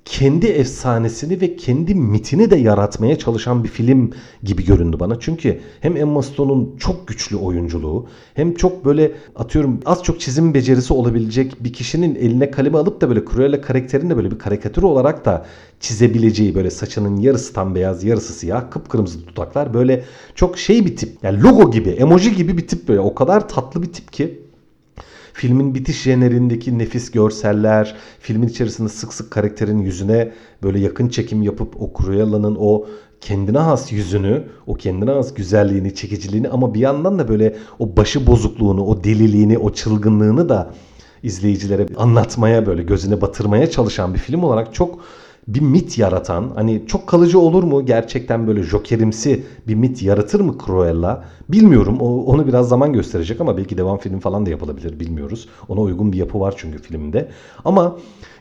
kendi 0.07 0.47
efsanesini 0.47 1.41
ve 1.41 1.55
kendi 1.55 1.95
mitini 1.95 2.51
de 2.51 2.55
yaratmaya 2.55 3.17
çalışan 3.17 3.63
bir 3.63 3.69
film 3.69 4.11
gibi 4.43 4.65
göründü 4.65 4.97
bana. 4.99 5.19
Çünkü 5.19 5.59
hem 5.81 5.97
Emma 5.97 6.23
Stone'un 6.23 6.75
çok 6.79 7.07
güçlü 7.07 7.35
oyunculuğu 7.35 8.07
hem 8.33 8.53
çok 8.53 8.85
böyle 8.85 9.11
atıyorum 9.35 9.79
az 9.85 10.03
çok 10.03 10.19
çizim 10.19 10.53
becerisi 10.53 10.93
olabilecek 10.93 11.63
bir 11.63 11.73
kişinin 11.73 12.15
eline 12.15 12.51
kalemi 12.51 12.77
alıp 12.77 13.01
da 13.01 13.09
böyle 13.09 13.25
Cruella 13.25 13.61
karakterini 13.61 14.09
de 14.09 14.17
böyle 14.17 14.31
bir 14.31 14.39
karikatür 14.39 14.83
olarak 14.83 15.25
da 15.25 15.45
çizebileceği 15.79 16.55
böyle 16.55 16.71
saçının 16.71 17.17
yarısı 17.17 17.53
tam 17.53 17.75
beyaz 17.75 18.03
yarısı 18.03 18.33
siyah 18.33 18.71
kıpkırmızı 18.71 19.27
dudaklar 19.27 19.73
böyle 19.73 20.03
çok 20.35 20.57
şey 20.57 20.85
bir 20.85 20.95
tip 20.95 21.17
yani 21.23 21.43
logo 21.43 21.71
gibi 21.71 21.89
emoji 21.89 22.35
gibi 22.35 22.57
bir 22.57 22.67
tip 22.67 22.87
böyle. 22.87 22.99
O 22.99 23.15
kadar 23.15 23.49
tatlı 23.49 23.81
bir 23.83 23.93
tip 23.93 24.13
ki 24.13 24.46
Filmin 25.37 25.75
bitiş 25.75 26.01
jenerindeki 26.01 26.79
nefis 26.79 27.11
görseller, 27.11 27.95
filmin 28.19 28.47
içerisinde 28.47 28.89
sık 28.89 29.13
sık 29.13 29.31
karakterin 29.31 29.77
yüzüne 29.79 30.31
böyle 30.63 30.79
yakın 30.79 31.09
çekim 31.09 31.41
yapıp 31.41 31.81
o 31.81 31.91
Cruella'nın 31.97 32.57
o 32.59 32.85
kendine 33.21 33.57
has 33.57 33.91
yüzünü, 33.91 34.43
o 34.67 34.73
kendine 34.73 35.11
has 35.11 35.33
güzelliğini, 35.33 35.95
çekiciliğini 35.95 36.49
ama 36.49 36.73
bir 36.73 36.79
yandan 36.79 37.19
da 37.19 37.27
böyle 37.27 37.55
o 37.79 37.97
başı 37.97 38.27
bozukluğunu, 38.27 38.85
o 38.85 39.03
deliliğini, 39.03 39.57
o 39.57 39.73
çılgınlığını 39.73 40.49
da 40.49 40.73
izleyicilere 41.23 41.85
anlatmaya 41.97 42.65
böyle 42.65 42.83
gözüne 42.83 43.21
batırmaya 43.21 43.69
çalışan 43.69 44.13
bir 44.13 44.19
film 44.19 44.43
olarak 44.43 44.73
çok 44.73 44.99
bir 45.47 45.61
mit 45.61 45.97
yaratan 45.97 46.51
hani 46.55 46.83
çok 46.87 47.07
kalıcı 47.07 47.39
olur 47.39 47.63
mu 47.63 47.85
gerçekten 47.85 48.47
böyle 48.47 48.63
jokerimsi 48.63 49.43
bir 49.67 49.75
mit 49.75 50.03
yaratır 50.03 50.39
mı 50.39 50.55
Cruella? 50.65 51.23
Bilmiyorum 51.49 51.97
o, 51.99 52.23
onu 52.23 52.47
biraz 52.47 52.69
zaman 52.69 52.93
gösterecek 52.93 53.41
ama 53.41 53.57
belki 53.57 53.77
devam 53.77 53.97
film 53.97 54.19
falan 54.19 54.45
da 54.45 54.49
yapılabilir 54.49 54.99
bilmiyoruz. 54.99 55.49
Ona 55.67 55.81
uygun 55.81 56.11
bir 56.11 56.17
yapı 56.17 56.39
var 56.39 56.53
çünkü 56.57 56.77
filmde 56.77 57.29
ama 57.65 57.95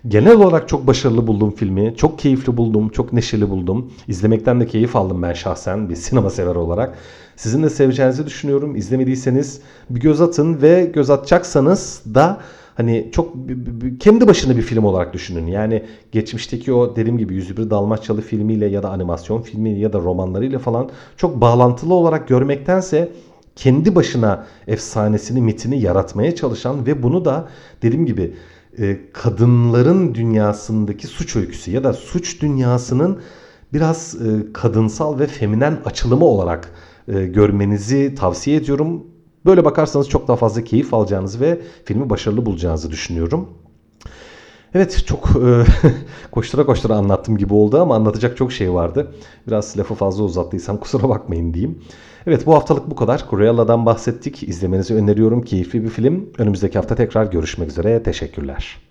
genel 0.08 0.36
olarak 0.36 0.68
çok 0.68 0.86
başarılı 0.86 1.26
buldum 1.26 1.50
filmi 1.50 1.94
çok 1.96 2.18
keyifli 2.18 2.56
buldum 2.56 2.88
çok 2.88 3.12
neşeli 3.12 3.50
buldum. 3.50 3.92
İzlemekten 4.08 4.60
de 4.60 4.66
keyif 4.66 4.96
aldım 4.96 5.22
ben 5.22 5.32
şahsen 5.32 5.88
bir 5.88 5.96
sinema 5.96 6.30
sever 6.30 6.54
olarak. 6.54 6.98
Sizin 7.36 7.62
de 7.62 7.70
seveceğinizi 7.70 8.26
düşünüyorum. 8.26 8.76
İzlemediyseniz 8.76 9.60
bir 9.90 10.00
göz 10.00 10.20
atın 10.20 10.62
ve 10.62 10.90
göz 10.94 11.10
atacaksanız 11.10 12.02
da 12.14 12.40
Hani 12.76 13.08
çok 13.12 13.34
kendi 14.00 14.28
başına 14.28 14.56
bir 14.56 14.62
film 14.62 14.84
olarak 14.84 15.14
düşünün. 15.14 15.46
Yani 15.46 15.82
geçmişteki 16.12 16.72
o 16.72 16.96
dediğim 16.96 17.18
gibi 17.18 17.34
101 17.34 17.70
Dalmaçyalı 17.70 18.20
filmiyle 18.20 18.66
ya 18.66 18.82
da 18.82 18.90
animasyon 18.90 19.42
filmi 19.42 19.70
ya 19.78 19.92
da 19.92 19.98
romanlarıyla 19.98 20.58
falan 20.58 20.90
çok 21.16 21.40
bağlantılı 21.40 21.94
olarak 21.94 22.28
görmektense 22.28 23.12
kendi 23.56 23.94
başına 23.94 24.46
efsanesini, 24.66 25.40
mitini 25.40 25.80
yaratmaya 25.80 26.34
çalışan 26.34 26.86
ve 26.86 27.02
bunu 27.02 27.24
da 27.24 27.48
dediğim 27.82 28.06
gibi 28.06 28.34
e, 28.78 28.98
kadınların 29.12 30.14
dünyasındaki 30.14 31.06
suç 31.06 31.36
öyküsü 31.36 31.70
ya 31.70 31.84
da 31.84 31.92
suç 31.92 32.42
dünyasının 32.42 33.18
biraz 33.72 34.14
e, 34.14 34.52
kadınsal 34.52 35.18
ve 35.18 35.26
feminen 35.26 35.78
açılımı 35.84 36.24
olarak 36.24 36.72
e, 37.08 37.26
görmenizi 37.26 38.14
tavsiye 38.14 38.56
ediyorum. 38.56 39.06
Böyle 39.46 39.64
bakarsanız 39.64 40.08
çok 40.08 40.28
daha 40.28 40.36
fazla 40.36 40.64
keyif 40.64 40.94
alacağınızı 40.94 41.40
ve 41.40 41.60
filmi 41.84 42.10
başarılı 42.10 42.46
bulacağınızı 42.46 42.90
düşünüyorum. 42.90 43.48
Evet 44.74 45.04
çok 45.06 45.28
e, 45.30 45.64
koştura 46.30 46.66
koştura 46.66 46.94
anlattım 46.94 47.36
gibi 47.36 47.54
oldu 47.54 47.80
ama 47.80 47.94
anlatacak 47.94 48.36
çok 48.36 48.52
şey 48.52 48.72
vardı. 48.72 49.12
Biraz 49.46 49.78
lafı 49.78 49.94
fazla 49.94 50.24
uzattıysam 50.24 50.76
kusura 50.80 51.08
bakmayın 51.08 51.54
diyeyim. 51.54 51.78
Evet 52.26 52.46
bu 52.46 52.54
haftalık 52.54 52.90
bu 52.90 52.96
kadar. 52.96 53.24
Cruella'dan 53.30 53.86
bahsettik. 53.86 54.42
İzlemenizi 54.42 54.94
öneriyorum. 54.94 55.42
Keyifli 55.42 55.84
bir 55.84 55.88
film. 55.88 56.28
Önümüzdeki 56.38 56.78
hafta 56.78 56.94
tekrar 56.94 57.26
görüşmek 57.26 57.68
üzere. 57.68 58.02
Teşekkürler. 58.02 58.86